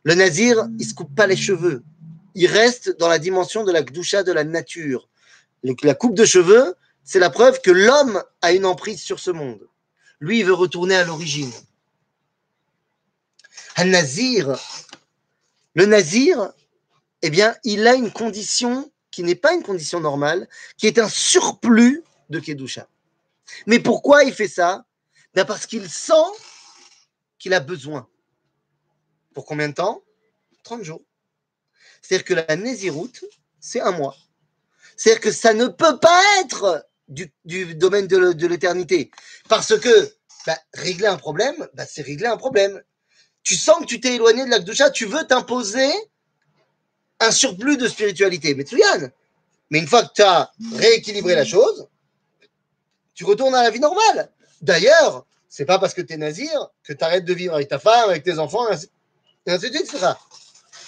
Le 0.04 0.14
Nazir, 0.14 0.68
il 0.80 0.86
se 0.86 0.94
coupe 0.94 1.14
pas 1.16 1.28
les 1.28 1.36
cheveux. 1.36 1.84
Il 2.36 2.48
reste 2.48 2.98
dans 2.98 3.08
la 3.08 3.20
dimension 3.20 3.64
de 3.64 3.72
la 3.72 3.82
Gdusha 3.82 4.24
de 4.24 4.32
la 4.32 4.44
nature. 4.44 5.10
La 5.84 5.96
coupe 5.96 6.16
de 6.16 6.26
cheveux, 6.26 6.76
c'est 7.04 7.20
la 7.20 7.30
preuve 7.30 7.62
que 7.62 7.72
l'homme 7.72 8.24
a 8.42 8.52
une 8.52 8.66
emprise 8.66 9.02
sur 9.02 9.20
ce 9.20 9.32
monde. 9.32 9.68
Lui, 10.20 10.40
il 10.40 10.46
veut 10.46 10.54
retourner 10.54 10.96
à 10.96 11.04
l'origine. 11.04 11.52
Un 13.76 13.86
nazir, 13.86 14.58
le 15.76 15.86
nazir, 15.86 16.52
eh 17.22 17.30
bien, 17.30 17.56
il 17.64 17.88
a 17.88 17.96
une 17.96 18.12
condition 18.12 18.92
qui 19.12 19.24
n'est 19.24 19.36
pas 19.36 19.54
une 19.54 19.64
condition 19.64 20.00
normale, 20.00 20.48
qui 20.78 20.88
est 20.88 21.00
un 21.00 21.10
surplus 21.10 22.04
de 22.30 22.40
Kedusha. 22.40 22.88
Mais 23.66 23.80
pourquoi 23.80 24.24
il 24.24 24.34
fait 24.34 24.48
ça? 24.48 24.86
Ben 25.34 25.46
Parce 25.46 25.66
qu'il 25.66 25.90
sent 25.90 26.14
qu'il 27.40 27.54
a 27.54 27.60
besoin. 27.60 28.08
Pour 29.34 29.46
combien 29.46 29.70
de 29.70 29.74
temps? 29.74 30.04
30 30.64 30.84
jours. 30.84 31.02
C'est-à-dire 32.02 32.26
que 32.26 32.34
la 32.34 32.56
Néziroute, 32.56 33.24
c'est 33.60 33.82
un 33.82 33.92
mois. 33.92 34.16
C'est-à-dire 34.96 35.22
que 35.22 35.32
ça 35.32 35.54
ne 35.54 35.68
peut 35.68 36.00
pas 36.00 36.22
être 36.40 36.88
du, 37.08 37.32
domaine 37.76 38.08
de, 38.08 38.48
l'éternité. 38.48 39.12
Parce 39.48 39.78
que 39.78 40.14
bah, 40.46 40.58
régler 40.74 41.08
un 41.08 41.18
problème, 41.18 41.68
bah, 41.74 41.86
c'est 41.88 42.02
régler 42.02 42.28
un 42.28 42.38
problème. 42.38 42.82
Tu 43.44 43.56
sens 43.56 43.80
que 43.80 43.86
tu 43.86 44.00
t'es 44.00 44.16
éloigné 44.16 44.46
de 44.46 44.50
l'Akdoucha, 44.50 44.90
tu 44.90 45.06
veux 45.06 45.26
t'imposer 45.26 45.90
un 47.20 47.32
surplus 47.32 47.78
de 47.78 47.88
spiritualité. 47.88 48.56
Mais 48.56 48.66
Yann, 48.72 49.12
mais 49.70 49.80
une 49.80 49.88
fois 49.88 50.04
que 50.04 50.14
tu 50.16 50.22
as 50.22 50.52
rééquilibré 50.76 51.36
la 51.36 51.46
chose, 51.46 51.88
tu 53.14 53.26
retournes 53.26 53.56
à 53.56 53.64
la 53.64 53.70
vie 53.70 53.80
normale. 53.80 54.32
D'ailleurs, 54.62 55.26
c'est 55.50 55.66
pas 55.66 55.80
parce 55.80 55.94
que 55.94 56.02
tu 56.02 56.14
es 56.14 56.18
nazir 56.18 56.70
que 56.84 56.94
tu 56.94 57.04
arrêtes 57.04 57.26
de 57.26 57.34
vivre 57.34 57.56
avec 57.56 57.68
ta 57.68 57.80
femme, 57.80 58.10
avec 58.10 58.24
tes 58.24 58.40
enfants, 58.40 58.68
et 58.70 59.52
ainsi, 59.52 59.72
de 59.72 59.78
suite, 59.78 59.96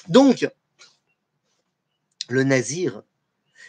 Donc, 0.07 0.47
le 2.27 2.43
nazir 2.43 3.01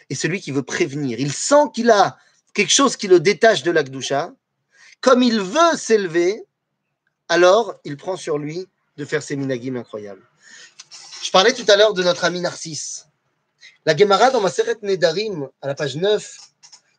est 0.09 0.15
celui 0.15 0.41
qui 0.41 0.51
veut 0.51 0.63
prévenir. 0.63 1.19
Il 1.19 1.31
sent 1.31 1.71
qu'il 1.73 1.89
a 1.89 2.17
quelque 2.53 2.71
chose 2.71 2.97
qui 2.97 3.07
le 3.07 3.19
détache 3.19 3.63
de 3.63 3.71
l'Akdoucha, 3.71 4.33
comme 4.99 5.23
il 5.23 5.39
veut 5.39 5.77
s'élever, 5.77 6.43
alors 7.29 7.79
il 7.85 7.95
prend 7.95 8.17
sur 8.17 8.37
lui 8.37 8.67
de 8.97 9.05
faire 9.05 9.23
ses 9.23 9.35
minagim 9.35 9.77
incroyables. 9.77 10.27
Je 11.23 11.31
parlais 11.31 11.53
tout 11.53 11.65
à 11.69 11.77
l'heure 11.77 11.93
de 11.93 12.03
notre 12.03 12.25
ami 12.25 12.41
Narcisse. 12.41 13.07
La 13.85 13.95
Gemara 13.95 14.29
dans 14.29 14.41
Maseret 14.41 14.77
Nedarim, 14.81 15.49
à 15.61 15.67
la 15.67 15.75
page 15.75 15.95
9, 15.95 16.37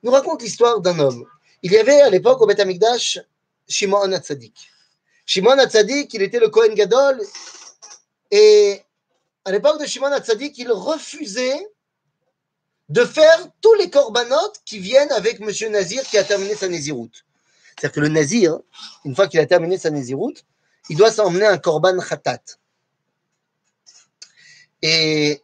nous 0.02 0.10
raconte 0.10 0.42
l'histoire 0.42 0.80
d'un 0.80 0.98
homme. 0.98 1.26
Il 1.62 1.70
y 1.70 1.76
avait 1.76 2.00
à 2.00 2.10
l'époque 2.10 2.40
au 2.40 2.46
Beth 2.46 2.58
Amikdash 2.58 3.20
Shimon 3.72 4.12
Hatzadik. 4.12 4.70
Shimon 5.26 5.58
Hatzadik, 5.58 6.12
il 6.14 6.22
était 6.22 6.38
le 6.38 6.48
Kohen 6.48 6.74
Gadol, 6.74 7.20
et 8.30 8.82
à 9.44 9.50
l'époque 9.50 9.80
de 9.80 9.86
Shimon 9.86 10.12
Hatzadik, 10.12 10.56
il 10.58 10.70
refusait 10.70 11.66
de 12.88 13.04
faire 13.04 13.48
tous 13.60 13.74
les 13.74 13.88
corbanotes 13.90 14.60
qui 14.64 14.78
viennent 14.78 15.12
avec 15.12 15.40
Monsieur 15.40 15.68
Nazir 15.70 16.02
qui 16.02 16.18
a 16.18 16.24
terminé 16.24 16.54
sa 16.54 16.68
Néziroute. 16.68 17.24
C'est-à-dire 17.70 17.94
que 17.94 18.00
le 18.00 18.08
Nazir, 18.08 18.58
une 19.04 19.16
fois 19.16 19.28
qu'il 19.28 19.40
a 19.40 19.46
terminé 19.46 19.78
sa 19.78 19.90
Néziroute, 19.90 20.44
il 20.90 20.96
doit 20.96 21.10
s'emmener 21.10 21.46
un 21.46 21.58
korban 21.58 21.98
khatat. 21.98 22.42
Et 24.82 25.42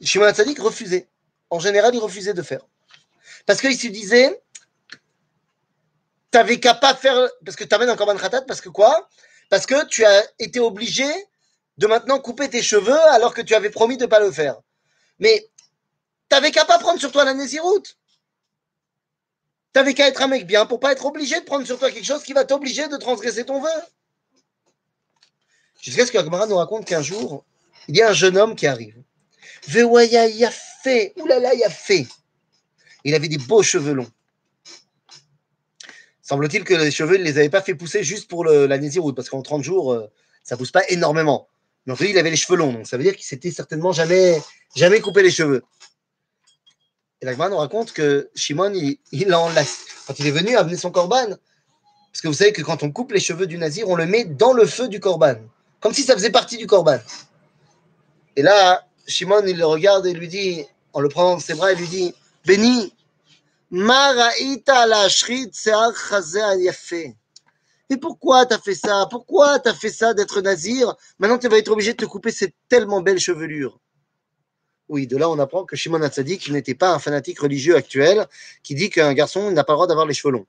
Shimon 0.00 0.24
Hatzadik 0.24 0.58
refusait. 0.58 1.08
En 1.50 1.58
général, 1.60 1.94
il 1.94 2.00
refusait 2.00 2.34
de 2.34 2.42
faire. 2.42 2.66
Parce 3.44 3.60
qu'il 3.60 3.78
se 3.78 3.88
disait, 3.88 4.40
t'avais 6.36 6.60
qu'à 6.60 6.74
pas 6.74 6.94
faire, 6.94 7.28
parce 7.44 7.56
que 7.56 7.64
tu 7.64 7.74
amènes 7.74 7.88
un 7.88 7.96
korban 7.96 8.16
khatat, 8.16 8.42
parce 8.42 8.60
que 8.60 8.68
quoi? 8.68 9.08
Parce 9.48 9.64
que 9.64 9.86
tu 9.86 10.04
as 10.04 10.22
été 10.38 10.60
obligé 10.60 11.06
de 11.78 11.86
maintenant 11.86 12.18
couper 12.18 12.50
tes 12.50 12.62
cheveux 12.62 13.00
alors 13.10 13.32
que 13.32 13.40
tu 13.40 13.54
avais 13.54 13.70
promis 13.70 13.96
de 13.96 14.06
pas 14.06 14.20
le 14.20 14.30
faire. 14.30 14.56
Mais 15.18 15.48
T'avais 16.28 16.50
qu'à 16.50 16.64
pas 16.64 16.78
prendre 16.78 16.98
sur 16.98 17.12
toi 17.12 17.24
la 17.24 17.34
Néziroute. 17.34 17.96
T'avais 19.72 19.94
qu'à 19.94 20.08
être 20.08 20.22
un 20.22 20.26
mec 20.26 20.46
bien 20.46 20.66
pour 20.66 20.80
pas 20.80 20.92
être 20.92 21.06
obligé 21.06 21.38
de 21.40 21.44
prendre 21.44 21.66
sur 21.66 21.78
toi 21.78 21.90
quelque 21.90 22.04
chose 22.04 22.22
qui 22.22 22.32
va 22.32 22.44
t'obliger 22.44 22.88
de 22.88 22.96
transgresser 22.96 23.44
ton 23.44 23.60
vœu. 23.60 23.80
Jusqu'à 25.80 26.04
ce 26.04 26.12
que 26.12 26.18
Agmara 26.18 26.46
nous 26.46 26.56
raconte 26.56 26.84
qu'un 26.84 27.02
jour, 27.02 27.44
il 27.88 27.96
y 27.96 28.02
a 28.02 28.10
un 28.10 28.12
jeune 28.12 28.36
homme 28.36 28.56
qui 28.56 28.66
arrive. 28.66 29.00
Vewaya 29.68 30.50
fait, 30.82 31.12
oulala 31.16 31.70
fait. 31.70 32.06
Il 33.04 33.14
avait 33.14 33.28
des 33.28 33.38
beaux 33.38 33.62
cheveux 33.62 33.92
longs. 33.92 34.10
Semble-t-il 36.26 36.64
que 36.64 36.74
les 36.74 36.90
cheveux, 36.90 37.14
il 37.14 37.20
ne 37.20 37.24
les 37.24 37.38
avait 37.38 37.48
pas 37.48 37.62
fait 37.62 37.76
pousser 37.76 38.02
juste 38.02 38.28
pour 38.28 38.44
le, 38.44 38.66
la 38.66 38.78
Néziroute, 38.78 39.14
parce 39.14 39.28
qu'en 39.28 39.42
30 39.42 39.62
jours, 39.62 39.94
ça 39.94 40.00
euh, 40.00 40.06
ça 40.42 40.56
pousse 40.56 40.72
pas 40.72 40.82
énormément. 40.88 41.46
Mais 41.86 41.92
en 41.92 41.96
fait, 41.96 42.10
il 42.10 42.18
avait 42.18 42.30
les 42.30 42.36
cheveux 42.36 42.58
longs, 42.58 42.72
donc 42.72 42.88
ça 42.88 42.96
veut 42.96 43.04
dire 43.04 43.14
qu'il 43.14 43.24
s'était 43.24 43.52
certainement 43.52 43.92
jamais, 43.92 44.42
jamais 44.74 45.00
coupé 45.00 45.22
les 45.22 45.30
cheveux. 45.30 45.62
Et 47.20 47.26
la 47.26 47.48
nous 47.48 47.56
raconte 47.56 47.92
que 47.92 48.28
Shimon, 48.34 48.72
il, 48.74 48.98
il 49.12 49.32
en 49.32 49.48
quand 50.08 50.18
il 50.18 50.26
est 50.26 50.32
venu 50.32 50.56
amener 50.56 50.76
son 50.76 50.90
corban, 50.90 51.28
parce 51.28 52.20
que 52.20 52.26
vous 52.26 52.34
savez 52.34 52.52
que 52.52 52.62
quand 52.62 52.82
on 52.82 52.90
coupe 52.90 53.12
les 53.12 53.20
cheveux 53.20 53.46
du 53.46 53.56
nazir, 53.56 53.88
on 53.88 53.94
le 53.94 54.06
met 54.06 54.24
dans 54.24 54.52
le 54.52 54.66
feu 54.66 54.88
du 54.88 54.98
corban, 54.98 55.36
comme 55.78 55.94
si 55.94 56.02
ça 56.02 56.14
faisait 56.14 56.30
partie 56.30 56.56
du 56.56 56.66
corban. 56.66 56.98
Et 58.34 58.42
là, 58.42 58.84
Shimon, 59.06 59.46
il 59.46 59.58
le 59.58 59.66
regarde 59.66 60.06
et 60.06 60.12
lui 60.12 60.26
dit, 60.26 60.64
en 60.92 60.98
le 60.98 61.08
prenant 61.08 61.34
dans 61.34 61.38
ses 61.38 61.54
bras, 61.54 61.70
il 61.70 61.78
lui 61.78 61.88
dit, 61.88 62.14
Béni, 62.44 62.92
Maraïta 63.70 64.86
la 64.86 65.08
Et 67.90 67.96
pourquoi 67.96 68.46
tu 68.46 68.54
as 68.54 68.58
fait 68.58 68.74
ça? 68.74 69.06
Pourquoi 69.10 69.58
tu 69.58 69.68
as 69.68 69.74
fait 69.74 69.90
ça 69.90 70.14
d'être 70.14 70.40
nazir? 70.40 70.94
Maintenant, 71.18 71.38
tu 71.38 71.48
vas 71.48 71.58
être 71.58 71.70
obligé 71.70 71.92
de 71.92 71.96
te 71.96 72.04
couper 72.04 72.30
cette 72.30 72.54
tellement 72.68 73.00
belle 73.00 73.18
chevelure. 73.18 73.80
Oui, 74.88 75.08
de 75.08 75.16
là, 75.16 75.28
on 75.28 75.38
apprend 75.40 75.64
que 75.64 75.74
Shimon 75.74 76.02
Hatzadik 76.02 76.48
n'était 76.50 76.76
pas 76.76 76.92
un 76.94 77.00
fanatique 77.00 77.40
religieux 77.40 77.74
actuel 77.74 78.26
qui 78.62 78.76
dit 78.76 78.88
qu'un 78.88 79.12
garçon 79.14 79.50
n'a 79.50 79.64
pas 79.64 79.72
le 79.72 79.76
droit 79.78 79.86
d'avoir 79.88 80.06
les 80.06 80.14
cheveux 80.14 80.32
longs. 80.32 80.46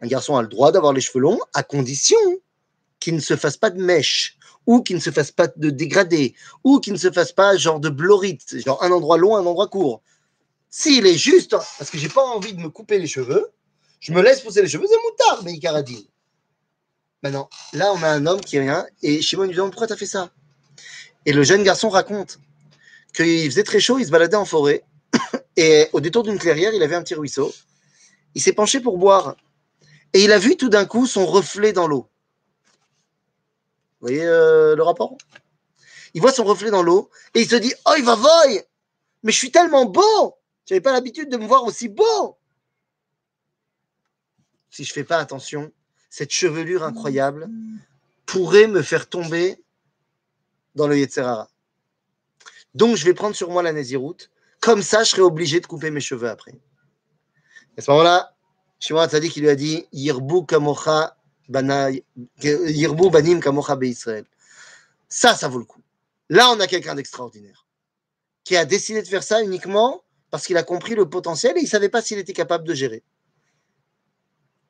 Un 0.00 0.08
garçon 0.08 0.36
a 0.36 0.42
le 0.42 0.48
droit 0.48 0.72
d'avoir 0.72 0.92
les 0.92 1.00
cheveux 1.00 1.20
longs 1.20 1.40
à 1.54 1.62
condition 1.62 2.18
qu'il 2.98 3.14
ne 3.14 3.20
se 3.20 3.36
fasse 3.36 3.56
pas 3.56 3.70
de 3.70 3.80
mèche, 3.80 4.36
ou 4.66 4.82
qu'il 4.82 4.96
ne 4.96 5.00
se 5.00 5.10
fasse 5.10 5.30
pas 5.30 5.46
de 5.46 5.70
dégradé, 5.70 6.34
ou 6.64 6.80
qu'il 6.80 6.92
ne 6.92 6.98
se 6.98 7.12
fasse 7.12 7.30
pas 7.30 7.56
genre 7.56 7.78
de 7.78 7.90
blorite, 7.90 8.58
genre 8.64 8.82
un 8.82 8.90
endroit 8.90 9.18
long, 9.18 9.36
un 9.36 9.46
endroit 9.46 9.68
court. 9.68 10.02
S'il 10.70 11.06
est 11.06 11.16
juste, 11.16 11.52
parce 11.52 11.90
que 11.90 11.98
j'ai 11.98 12.08
pas 12.08 12.24
envie 12.24 12.52
de 12.52 12.60
me 12.60 12.68
couper 12.68 12.98
les 12.98 13.06
cheveux, 13.06 13.50
je 14.00 14.12
me 14.12 14.22
laisse 14.22 14.40
pousser 14.40 14.62
les 14.62 14.68
cheveux, 14.68 14.86
c'est 14.86 15.02
moutard, 15.02 15.42
mais 15.44 15.82
dit. 15.82 16.08
Maintenant, 17.22 17.48
là, 17.72 17.92
on 17.94 18.02
a 18.02 18.08
un 18.08 18.26
homme 18.26 18.40
qui 18.40 18.60
vient, 18.60 18.86
et 19.02 19.20
Shimon 19.22 19.44
lui 19.44 19.54
dit 19.54 19.56
Pourquoi 19.56 19.86
tu 19.86 19.92
as 19.92 19.96
fait 19.96 20.06
ça? 20.06 20.30
Et 21.26 21.32
le 21.32 21.42
jeune 21.42 21.62
garçon 21.62 21.88
raconte 21.88 22.38
qu'il 23.12 23.50
faisait 23.50 23.64
très 23.64 23.80
chaud, 23.80 23.98
il 23.98 24.06
se 24.06 24.10
baladait 24.10 24.36
en 24.36 24.44
forêt. 24.44 24.84
Et 25.56 25.88
au 25.92 26.00
détour 26.00 26.22
d'une 26.22 26.38
clairière, 26.38 26.72
il 26.72 26.82
avait 26.82 26.94
un 26.94 27.02
petit 27.02 27.16
ruisseau. 27.16 27.52
Il 28.34 28.40
s'est 28.40 28.52
penché 28.52 28.78
pour 28.80 28.96
boire. 28.96 29.36
Et 30.12 30.22
il 30.22 30.30
a 30.30 30.38
vu 30.38 30.56
tout 30.56 30.68
d'un 30.68 30.84
coup 30.86 31.06
son 31.06 31.26
reflet 31.26 31.72
dans 31.72 31.88
l'eau. 31.88 32.08
Vous 34.00 34.06
voyez 34.06 34.24
euh, 34.24 34.76
le 34.76 34.82
rapport? 34.84 35.18
Il 36.14 36.20
voit 36.20 36.32
son 36.32 36.44
reflet 36.44 36.70
dans 36.70 36.82
l'eau 36.82 37.10
et 37.34 37.40
il 37.40 37.48
se 37.48 37.56
dit 37.56 37.74
Oh, 37.86 37.94
il 37.98 38.04
va 38.04 38.14
voy 38.14 38.62
Mais 39.24 39.32
je 39.32 39.36
suis 39.36 39.50
tellement 39.50 39.84
beau 39.84 40.37
Je 40.68 40.74
n'avais 40.74 40.82
pas 40.82 40.92
l'habitude 40.92 41.30
de 41.30 41.38
me 41.38 41.46
voir 41.46 41.64
aussi 41.64 41.88
beau 41.88 42.36
Si 44.68 44.84
je 44.84 44.90
ne 44.90 44.94
fais 44.94 45.04
pas 45.04 45.16
attention, 45.16 45.72
cette 46.10 46.30
chevelure 46.30 46.84
incroyable 46.84 47.48
pourrait 48.26 48.66
me 48.66 48.82
faire 48.82 49.08
tomber 49.08 49.64
dans 50.74 50.86
le 50.86 50.98
Yetzerara. 50.98 51.48
Donc, 52.74 52.96
je 52.96 53.04
vais 53.06 53.14
prendre 53.14 53.34
sur 53.34 53.50
moi 53.50 53.62
la 53.62 53.72
Néziroute. 53.72 54.30
Comme 54.60 54.82
ça, 54.82 55.04
je 55.04 55.10
serai 55.10 55.22
obligé 55.22 55.58
de 55.60 55.66
couper 55.66 55.90
mes 55.90 56.00
cheveux 56.00 56.28
après. 56.28 56.52
À 57.78 57.80
ce 57.80 57.90
moment-là, 57.90 58.36
Shimon 58.78 59.06
Tzadik, 59.06 59.34
il 59.38 59.44
lui 59.44 59.48
a 59.48 59.56
dit 59.56 59.86
Yirbu 59.92 60.44
kamocha 60.44 61.16
Yirbu 62.42 63.08
banim 63.08 63.40
kamocha 63.40 63.74
Israël. 63.80 64.26
Ça, 65.08 65.34
ça 65.34 65.48
vaut 65.48 65.60
le 65.60 65.64
coup. 65.64 65.80
Là, 66.28 66.50
on 66.50 66.60
a 66.60 66.66
quelqu'un 66.66 66.94
d'extraordinaire 66.94 67.64
qui 68.44 68.54
a 68.54 68.66
décidé 68.66 69.00
de 69.00 69.08
faire 69.08 69.22
ça 69.22 69.42
uniquement 69.42 70.02
parce 70.30 70.46
qu'il 70.46 70.56
a 70.56 70.62
compris 70.62 70.94
le 70.94 71.08
potentiel 71.08 71.56
et 71.56 71.60
il 71.60 71.64
ne 71.64 71.68
savait 71.68 71.88
pas 71.88 72.02
s'il 72.02 72.18
était 72.18 72.32
capable 72.32 72.64
de 72.64 72.74
gérer. 72.74 73.02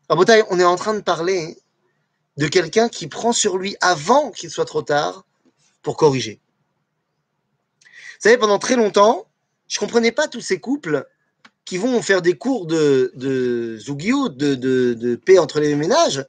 Rabotai, 0.09 0.45
on 0.51 0.59
est 0.59 0.65
en 0.65 0.77
train 0.77 0.95
de 0.95 1.01
parler 1.01 1.59
de 2.37 2.47
quelqu'un 2.47 2.89
qui 2.89 3.09
prend 3.09 3.33
sur 3.33 3.59
lui 3.59 3.77
avant 3.81 4.31
qu'il 4.31 4.51
soit 4.51 4.65
trop 4.65 4.83
tard 4.83 5.27
pour 5.83 5.97
corriger. 5.97 6.41
Vous 7.83 8.23
savez, 8.29 8.39
pendant 8.39 8.59
très 8.59 8.77
longtemps, 8.77 9.27
je 9.67 9.79
ne 9.79 9.81
comprenais 9.81 10.13
pas 10.13 10.29
tous 10.29 10.41
ces 10.41 10.61
couples 10.61 11.07
qui 11.65 11.77
vont 11.77 12.01
faire 12.01 12.23
des 12.23 12.39
cours 12.39 12.67
de, 12.67 13.13
de 13.15 13.79
de, 13.79 14.55
de, 14.95 15.17
paix 15.17 15.39
entre 15.39 15.61
les 15.61 15.75
ménages, 15.75 16.27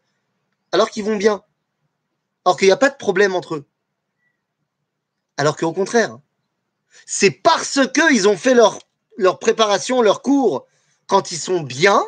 alors 0.72 0.90
qu'ils 0.90 1.06
vont 1.06 1.16
bien. 1.16 1.42
Alors 2.44 2.58
qu'il 2.58 2.68
n'y 2.68 2.74
a 2.74 2.78
pas 2.78 2.90
de 2.90 2.98
problème 2.98 3.36
entre 3.36 3.56
eux. 3.56 3.66
Alors 5.38 5.56
qu'au 5.56 5.72
contraire, 5.72 6.20
c'est 7.06 7.32
parce 7.32 7.80
qu'ils 7.94 8.28
ont 8.28 8.36
fait 8.36 8.54
leur, 8.54 8.80
leur 9.20 9.38
préparation, 9.38 10.02
leur 10.02 10.22
cours, 10.22 10.66
quand 11.06 11.32
ils 11.32 11.38
sont 11.38 11.60
bien, 11.60 12.02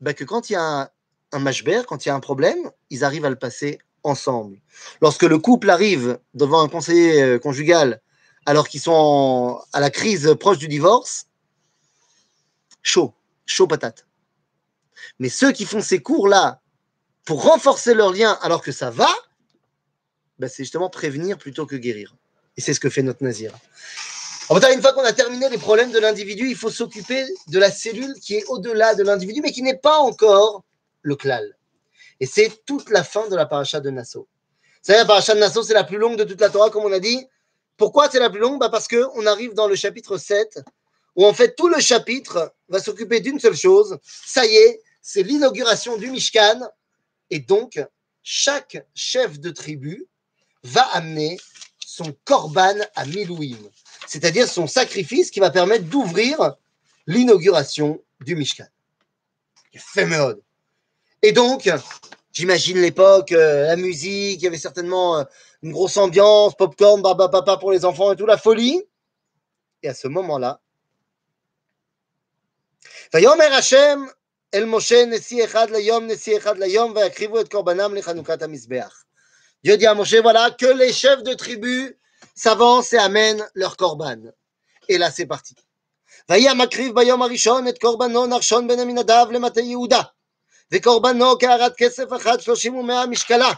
bah 0.00 0.14
que 0.14 0.24
quand 0.24 0.50
il 0.50 0.54
y 0.54 0.56
a 0.56 0.62
un, 0.62 0.90
un 1.32 1.44
quand 1.84 2.04
il 2.04 2.08
y 2.08 2.10
a 2.10 2.14
un 2.14 2.20
problème, 2.20 2.70
ils 2.90 3.04
arrivent 3.04 3.24
à 3.24 3.30
le 3.30 3.38
passer 3.38 3.78
ensemble. 4.02 4.58
Lorsque 5.00 5.22
le 5.22 5.38
couple 5.38 5.70
arrive 5.70 6.18
devant 6.34 6.60
un 6.60 6.68
conseiller 6.68 7.22
euh, 7.22 7.38
conjugal 7.38 8.02
alors 8.46 8.68
qu'ils 8.68 8.80
sont 8.80 9.60
à 9.72 9.78
la 9.78 9.90
crise 9.90 10.34
proche 10.40 10.58
du 10.58 10.66
divorce, 10.66 11.26
chaud, 12.82 13.14
chaud 13.46 13.68
patate. 13.68 14.06
Mais 15.20 15.28
ceux 15.28 15.52
qui 15.52 15.66
font 15.66 15.82
ces 15.82 16.02
cours-là 16.02 16.60
pour 17.24 17.44
renforcer 17.44 17.94
leur 17.94 18.12
lien 18.12 18.36
alors 18.42 18.62
que 18.62 18.72
ça 18.72 18.90
va, 18.90 19.10
ben 20.40 20.48
c'est 20.48 20.64
justement 20.64 20.90
prévenir 20.90 21.38
plutôt 21.38 21.64
que 21.64 21.76
guérir. 21.76 22.16
Et 22.56 22.60
c'est 22.60 22.74
ce 22.74 22.80
que 22.80 22.90
fait 22.90 23.02
notre 23.02 23.22
Nazir. 23.22 23.52
En 24.50 24.60
fait, 24.60 24.74
une 24.74 24.82
fois 24.82 24.92
qu'on 24.92 25.04
a 25.04 25.12
terminé 25.12 25.48
les 25.48 25.58
problèmes 25.58 25.92
de 25.92 26.00
l'individu, 26.00 26.48
il 26.48 26.56
faut 26.56 26.72
s'occuper 26.72 27.24
de 27.46 27.58
la 27.60 27.70
cellule 27.70 28.12
qui 28.20 28.34
est 28.34 28.44
au-delà 28.48 28.96
de 28.96 29.04
l'individu, 29.04 29.40
mais 29.42 29.52
qui 29.52 29.62
n'est 29.62 29.78
pas 29.78 29.98
encore 29.98 30.64
le 31.02 31.14
klal. 31.14 31.56
Et 32.18 32.26
c'est 32.26 32.64
toute 32.66 32.90
la 32.90 33.04
fin 33.04 33.28
de 33.28 33.36
la 33.36 33.46
paracha 33.46 33.78
de 33.78 33.90
Nassau. 33.90 34.26
Vous 34.62 34.66
savez, 34.82 34.98
la 34.98 35.04
paracha 35.04 35.36
de 35.36 35.38
Nassau, 35.38 35.62
c'est 35.62 35.72
la 35.72 35.84
plus 35.84 35.98
longue 35.98 36.16
de 36.16 36.24
toute 36.24 36.40
la 36.40 36.50
Torah, 36.50 36.68
comme 36.68 36.84
on 36.84 36.90
a 36.90 36.98
dit. 36.98 37.24
Pourquoi 37.76 38.10
c'est 38.10 38.18
la 38.18 38.28
plus 38.28 38.40
longue? 38.40 38.58
Bah 38.58 38.70
Parce 38.70 38.88
qu'on 38.88 39.24
arrive 39.24 39.54
dans 39.54 39.68
le 39.68 39.76
chapitre 39.76 40.18
7, 40.18 40.58
où 41.14 41.24
en 41.24 41.32
fait 41.32 41.54
tout 41.54 41.68
le 41.68 41.78
chapitre 41.78 42.52
va 42.68 42.80
s'occuper 42.80 43.20
d'une 43.20 43.38
seule 43.38 43.56
chose. 43.56 43.98
Ça 44.02 44.44
y 44.46 44.56
est, 44.56 44.82
c'est 45.00 45.22
l'inauguration 45.22 45.96
du 45.96 46.10
Mishkan. 46.10 46.60
Et 47.30 47.38
donc, 47.38 47.80
chaque 48.24 48.84
chef 48.96 49.38
de 49.38 49.50
tribu 49.50 50.08
va 50.64 50.82
amener 50.88 51.38
son 51.78 52.12
korban 52.24 52.74
à 52.96 53.04
Milouim, 53.06 53.56
c'est-à-dire 54.09 54.47
son 54.47 54.67
sacrifice 54.67 55.31
qui 55.31 55.39
va 55.39 55.49
permettre 55.49 55.85
d'ouvrir 55.85 56.55
l'inauguration 57.07 58.01
du 58.21 58.35
Mishkan. 58.35 58.67
mode. 59.97 60.41
Et 61.21 61.31
donc, 61.31 61.69
j'imagine 62.31 62.79
l'époque, 62.79 63.31
euh, 63.31 63.67
la 63.67 63.75
musique, 63.75 64.41
il 64.41 64.43
y 64.43 64.47
avait 64.47 64.57
certainement 64.57 65.19
euh, 65.19 65.23
une 65.63 65.71
grosse 65.71 65.97
ambiance, 65.97 66.55
popcorn, 66.55 67.01
baba 67.01 67.29
papa 67.29 67.57
pour 67.57 67.71
les 67.71 67.85
enfants 67.85 68.11
et 68.11 68.15
tout, 68.15 68.25
la 68.25 68.37
folie. 68.37 68.83
Et 69.83 69.89
à 69.89 69.93
ce 69.93 70.07
moment-là, 70.07 70.59
ויאמר 73.13 73.53
השם 73.53 74.05
אל 74.53 74.65
משה 74.65 75.05
נשיא 75.05 75.45
אחד 75.45 75.69
ליום, 75.69 76.07
נשיא 76.07 76.37
אחד 76.37 76.57
ליום, 76.57 76.93
ויקריבו 76.95 77.41
את 77.41 77.51
קורבנם 77.51 77.95
לחנוכת 77.95 78.41
המזבח. 78.41 79.01
Dieu 79.63 79.77
dit 79.77 79.87
à 79.87 79.95
Moshe, 79.95 80.15
voilà, 80.21 80.51
que 80.51 80.67
les 80.67 80.93
chefs 80.93 81.23
de 81.23 81.33
tribu 81.33 81.97
s'avancent 82.42 82.92
et 82.94 82.98
amènent 82.98 83.44
leur 83.54 83.76
korban. 83.76 84.20
Et 84.88 84.98
là, 84.98 85.10
c'est 85.10 85.26
parti. 85.26 85.54
ויהי 86.28 86.48
המקריב 86.48 86.94
ביום 86.94 87.22
הראשון 87.22 87.68
את 87.68 87.78
קורבנו 87.78 88.26
נחשון 88.26 88.68
בן 88.68 88.78
עמינדב 88.78 89.26
למטה 89.30 89.60
יהודה, 89.60 90.00
וקורבנו 90.72 91.38
קערת 91.38 91.72
כסף 91.76 92.12
אחת 92.16 92.40
שלושים 92.40 92.74
ומאה 92.74 93.06
משקלה. 93.06 93.52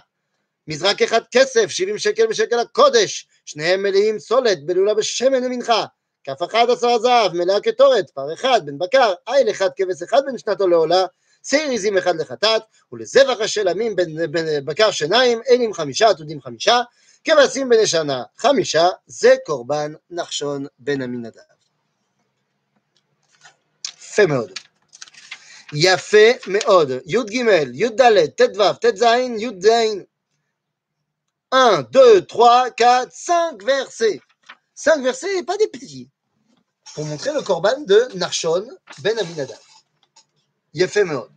מזרק 0.68 1.03
אחד 1.03 1.21
כסף, 1.31 1.66
שבעים 1.71 1.99
שקל 1.99 2.27
בשקל 2.27 2.59
הקודש, 2.59 3.27
שניהם 3.45 3.83
מלאים 3.83 4.18
סולת, 4.18 4.66
בלולה 4.66 4.95
בשמן 4.95 5.42
למנחה, 5.42 5.85
כף 6.25 6.42
אחד 6.42 6.71
עשר 6.71 6.99
זהב, 6.99 7.33
מלאה 7.35 7.61
קטורת, 7.61 8.11
פר 8.11 8.35
אחד, 8.35 8.61
בן 8.66 8.79
בקר, 8.79 9.12
איל 9.29 9.51
אחד, 9.51 9.68
כבש 9.77 10.03
אחד 10.03 10.23
בין 10.27 10.38
שנתו 10.38 10.68
לעולה, 10.68 11.05
שעיר 11.49 11.71
עזים 11.71 11.99
אחד 11.99 12.16
לחטאת, 12.16 12.62
ולזבח 12.92 13.40
השלמים 13.40 13.97
בין 13.97 14.16
בקר 14.64 14.90
שיניים, 14.90 15.40
עינים 15.47 15.73
חמישה, 15.73 16.09
עתודים 16.09 16.40
חמישה, 16.40 16.81
כבשים 17.24 17.70
בני 17.70 17.88
שנה 17.88 18.24
חמישה, 18.38 18.88
זה 19.08 19.36
קורבן 19.46 19.94
נחשון 20.10 20.66
בן 20.80 21.02
עמינדב. 21.02 21.40
יפה 23.98 24.26
מאוד. 24.26 24.52
יפה 25.74 26.28
מאוד. 26.48 26.92
י"ג, 27.06 27.34
י"ד, 27.74 28.02
ט"ו, 28.38 28.74
ט"ז, 28.82 29.04
י"ז. 29.38 29.68
1, 31.50 31.92
2, 31.92 32.22
3, 32.28 32.70
4, 32.80 33.10
5 33.12 33.63
versets. 33.63 34.20
5 34.76 35.04
versets 35.04 35.38
et 35.38 35.44
pas 35.44 35.58
des 35.58 35.68
petits. 35.68 36.10
pour 36.98 37.06
montrer 37.06 37.32
le 37.32 37.44
korban 37.44 37.80
de 37.82 38.08
Narshon 38.16 38.68
ben 39.04 39.20
Aminadab. 39.20 39.56
fait 40.88 41.04
Meod. 41.04 41.30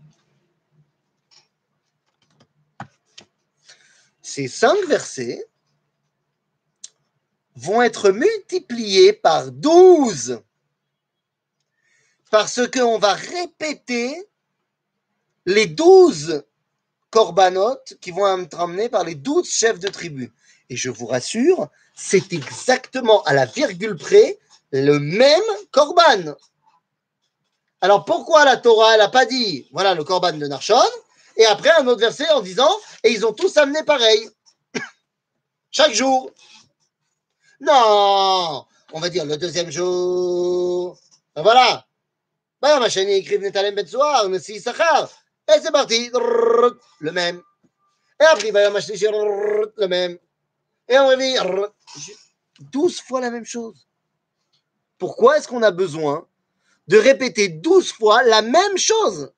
Ces 4.22 4.48
cinq 4.48 4.86
versets 4.86 5.44
vont 7.55 7.81
être 7.81 8.11
multipliés 8.11 9.13
par 9.13 9.51
douze 9.51 10.41
parce 12.31 12.67
qu'on 12.67 12.97
va 12.97 13.13
répéter 13.13 14.27
les 15.45 15.67
douze 15.67 16.43
corbanotes 17.11 17.93
qui 18.01 18.11
vont 18.11 18.41
être 18.41 18.59
emmenés 18.59 18.89
par 18.89 19.03
les 19.03 19.15
douze 19.15 19.49
chefs 19.49 19.79
de 19.79 19.87
tribu. 19.87 20.33
Et 20.69 20.75
je 20.75 20.89
vous 20.89 21.05
rassure, 21.05 21.69
c'est 21.93 22.33
exactement 22.33 23.23
à 23.23 23.33
la 23.33 23.45
virgule 23.45 23.95
près 23.95 24.37
le 24.71 24.99
même 24.99 25.41
korban. 25.71 26.35
Alors 27.81 28.03
pourquoi 28.03 28.45
la 28.45 28.57
Torah, 28.57 28.97
n'a 28.97 29.09
pas 29.09 29.25
dit, 29.25 29.69
voilà 29.71 29.93
le 29.93 30.03
korban 30.03 30.33
de 30.33 30.47
Narshon, 30.47 30.75
et 31.37 31.45
après 31.45 31.71
un 31.79 31.87
autre 31.87 32.01
verset 32.01 32.29
en 32.31 32.41
disant, 32.41 32.71
et 33.03 33.11
ils 33.11 33.25
ont 33.25 33.33
tous 33.33 33.55
amené 33.57 33.83
pareil, 33.83 34.29
chaque 35.71 35.93
jour. 35.93 36.31
Non, 37.61 38.65
on 38.93 38.99
va 38.99 39.09
dire 39.09 39.25
le 39.25 39.37
deuxième 39.37 39.71
jour. 39.71 40.99
Ben 41.35 41.41
voilà. 41.41 41.85
Ben, 42.61 42.79
Sachar. 44.59 45.09
Et 45.47 45.59
c'est 45.61 45.71
parti. 45.71 46.09
Le 46.11 47.11
même. 47.11 47.41
Et 48.19 48.23
après, 48.25 48.51
ben, 48.51 48.73
le 48.73 49.87
même. 49.87 50.17
Et 50.87 50.97
on 50.97 51.07
revient. 51.07 51.37
Douze 52.71 53.01
fois 53.01 53.21
la 53.21 53.31
même 53.31 53.45
chose. 53.45 53.87
Pourquoi 54.97 55.37
est-ce 55.37 55.47
qu'on 55.47 55.63
a 55.63 55.71
besoin 55.71 56.27
de 56.87 56.97
répéter 56.97 57.49
douze 57.49 57.91
fois 57.91 58.23
la 58.23 58.41
même 58.41 58.77
chose? 58.77 59.31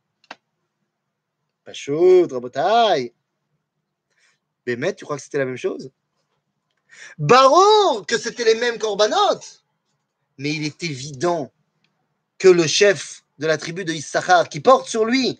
Pas 1.63 1.73
chaud, 1.73 2.27
Rabotai. 2.29 3.13
Mais 4.67 4.93
tu 4.93 5.05
crois 5.05 5.17
que 5.17 5.23
c'était 5.23 5.39
la 5.39 5.45
même 5.45 5.57
chose? 5.57 5.91
Baron, 7.17 8.03
que 8.03 8.17
c'était 8.17 8.45
les 8.45 8.55
mêmes 8.55 8.77
corbanotes. 8.77 9.63
Mais 10.37 10.53
il 10.53 10.63
est 10.63 10.83
évident 10.83 11.51
que 12.37 12.47
le 12.47 12.67
chef 12.67 13.23
de 13.39 13.47
la 13.47 13.57
tribu 13.57 13.85
de 13.85 13.93
Issachar, 13.93 14.49
qui 14.49 14.59
porte 14.59 14.87
sur 14.87 15.05
lui 15.05 15.39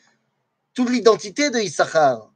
toute 0.74 0.90
l'identité 0.90 1.50
de 1.50 1.60
Issachar, 1.60 2.32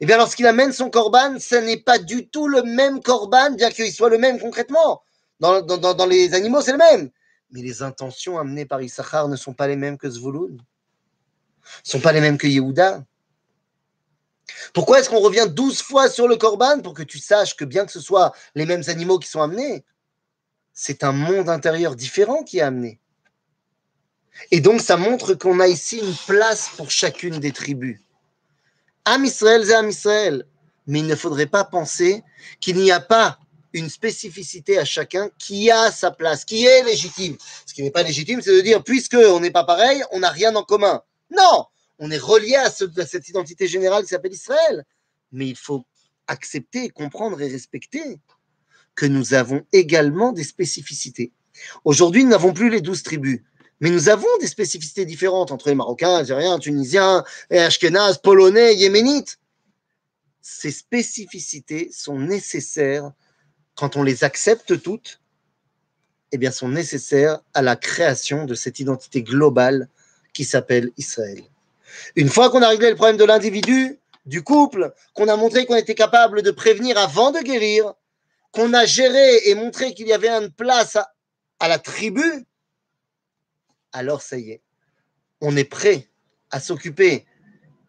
eh 0.00 0.06
bien, 0.06 0.16
lorsqu'il 0.18 0.46
amène 0.46 0.72
son 0.72 0.90
corban, 0.90 1.38
ce 1.38 1.54
n'est 1.54 1.78
pas 1.78 1.98
du 1.98 2.28
tout 2.28 2.48
le 2.48 2.62
même 2.62 3.00
corban, 3.00 3.52
bien 3.52 3.70
qu'il 3.70 3.92
soit 3.92 4.10
le 4.10 4.18
même 4.18 4.38
concrètement. 4.38 5.02
Dans, 5.40 6.06
les 6.06 6.34
animaux, 6.34 6.60
c'est 6.60 6.72
le 6.72 6.78
même. 6.78 7.10
Mais 7.50 7.62
les 7.62 7.82
intentions 7.82 8.38
amenées 8.38 8.66
par 8.66 8.82
Issachar 8.82 9.28
ne 9.28 9.36
sont 9.36 9.54
pas 9.54 9.68
les 9.68 9.76
mêmes 9.76 9.96
que 9.96 10.10
Zvulun, 10.10 10.52
ne 10.52 10.58
sont 11.82 12.00
pas 12.00 12.12
les 12.12 12.20
mêmes 12.20 12.38
que 12.38 12.46
Yehuda. 12.46 13.04
Pourquoi 14.72 15.00
est-ce 15.00 15.10
qu'on 15.10 15.20
revient 15.20 15.46
douze 15.48 15.82
fois 15.82 16.08
sur 16.08 16.28
le 16.28 16.36
Corban 16.36 16.80
pour 16.80 16.94
que 16.94 17.02
tu 17.02 17.18
saches 17.18 17.56
que 17.56 17.64
bien 17.64 17.84
que 17.84 17.92
ce 17.92 18.00
soit 18.00 18.32
les 18.54 18.66
mêmes 18.66 18.84
animaux 18.88 19.18
qui 19.18 19.28
sont 19.28 19.42
amenés, 19.42 19.84
c'est 20.72 21.04
un 21.04 21.12
monde 21.12 21.48
intérieur 21.48 21.96
différent 21.96 22.42
qui 22.42 22.58
est 22.58 22.62
amené. 22.62 23.00
Et 24.50 24.60
donc 24.60 24.80
ça 24.80 24.96
montre 24.96 25.34
qu'on 25.34 25.60
a 25.60 25.66
ici 25.66 25.98
une 25.98 26.14
place 26.26 26.70
pour 26.76 26.90
chacune 26.90 27.38
des 27.38 27.52
tribus. 27.52 27.98
Am 29.04 29.24
Israël, 29.24 29.64
c'est 29.64 29.88
Israël. 29.88 30.46
Mais 30.86 31.00
il 31.00 31.06
ne 31.06 31.16
faudrait 31.16 31.46
pas 31.46 31.64
penser 31.64 32.22
qu'il 32.60 32.76
n'y 32.76 32.92
a 32.92 33.00
pas 33.00 33.38
une 33.72 33.90
spécificité 33.90 34.78
à 34.78 34.84
chacun 34.84 35.30
qui 35.38 35.70
a 35.70 35.90
sa 35.90 36.10
place, 36.10 36.44
qui 36.44 36.64
est 36.64 36.82
légitime. 36.84 37.36
Ce 37.66 37.74
qui 37.74 37.82
n'est 37.82 37.90
pas 37.90 38.02
légitime, 38.02 38.40
c'est 38.40 38.54
de 38.54 38.60
dire, 38.60 38.82
puisque 38.84 39.14
on 39.14 39.40
n'est 39.40 39.50
pas 39.50 39.64
pareil, 39.64 40.02
on 40.12 40.20
n'a 40.20 40.30
rien 40.30 40.54
en 40.54 40.62
commun. 40.62 41.02
Non, 41.30 41.66
on 41.98 42.10
est 42.10 42.18
relié 42.18 42.56
à, 42.56 42.70
cette 42.70 43.28
identité 43.28 43.66
générale 43.66 44.02
qui 44.02 44.08
s'appelle 44.08 44.32
Israël. 44.32 44.84
Mais 45.32 45.48
il 45.48 45.56
faut 45.56 45.84
accepter, 46.26 46.90
comprendre 46.90 47.40
et 47.40 47.48
respecter 47.48 48.18
que 48.94 49.06
nous 49.06 49.34
avons 49.34 49.64
également 49.72 50.32
des 50.32 50.44
spécificités. 50.44 51.32
Aujourd'hui, 51.84 52.24
nous 52.24 52.30
n'avons 52.30 52.52
plus 52.52 52.70
les 52.70 52.80
douze 52.80 53.02
tribus, 53.02 53.42
mais 53.80 53.90
nous 53.90 54.08
avons 54.08 54.28
des 54.40 54.46
spécificités 54.46 55.04
différentes 55.04 55.52
entre 55.52 55.68
les 55.68 55.74
Marocains, 55.74 56.16
Algériens, 56.16 56.58
Tunisiens, 56.58 57.24
Ashkenaz, 57.50 58.18
Polonais, 58.18 58.74
Yéménites. 58.74 59.38
Ces 60.40 60.70
spécificités 60.70 61.90
sont 61.92 62.18
nécessaires 62.18 63.12
quand 63.74 63.96
on 63.96 64.02
les 64.02 64.24
accepte 64.24 64.80
toutes, 64.80 65.20
eh 66.32 66.38
bien, 66.38 66.50
sont 66.50 66.68
nécessaires 66.68 67.40
à 67.54 67.62
la 67.62 67.76
création 67.76 68.46
de 68.46 68.54
cette 68.54 68.80
identité 68.80 69.22
globale 69.22 69.88
qui 70.32 70.44
s'appelle 70.44 70.90
Israël. 70.96 71.42
Une 72.14 72.28
fois 72.28 72.50
qu'on 72.50 72.62
a 72.62 72.68
réglé 72.68 72.90
le 72.90 72.96
problème 72.96 73.16
de 73.16 73.24
l'individu, 73.24 73.98
du 74.26 74.42
couple, 74.42 74.92
qu'on 75.14 75.28
a 75.28 75.36
montré 75.36 75.66
qu'on 75.66 75.76
était 75.76 75.94
capable 75.94 76.42
de 76.42 76.50
prévenir 76.50 76.98
avant 76.98 77.30
de 77.30 77.38
guérir, 77.40 77.94
qu'on 78.50 78.74
a 78.74 78.84
géré 78.84 79.48
et 79.48 79.54
montré 79.54 79.94
qu'il 79.94 80.08
y 80.08 80.12
avait 80.12 80.28
une 80.28 80.50
place 80.50 80.98
à, 81.60 81.68
la 81.68 81.78
tribu, 81.78 82.44
alors 83.92 84.20
ça 84.20 84.36
y 84.36 84.50
est, 84.50 84.62
on 85.40 85.56
est 85.56 85.64
prêt 85.64 86.08
à 86.50 86.60
s'occuper 86.60 87.24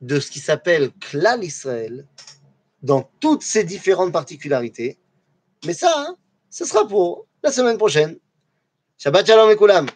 de 0.01 0.19
ce 0.19 0.29
qui 0.29 0.39
s'appelle 0.39 0.91
Klal 0.99 1.43
Israël 1.43 2.05
dans 2.83 3.09
toutes 3.19 3.43
ses 3.43 3.63
différentes 3.63 4.13
particularités. 4.13 4.99
Mais 5.65 5.73
ça, 5.73 5.91
hein, 5.97 6.15
ce 6.49 6.65
sera 6.65 6.87
pour 6.87 7.27
la 7.43 7.51
semaine 7.51 7.77
prochaine. 7.77 8.17
Shabbat 8.97 9.25
Shalom 9.25 9.49
et 9.51 9.57
Kulam. 9.57 9.87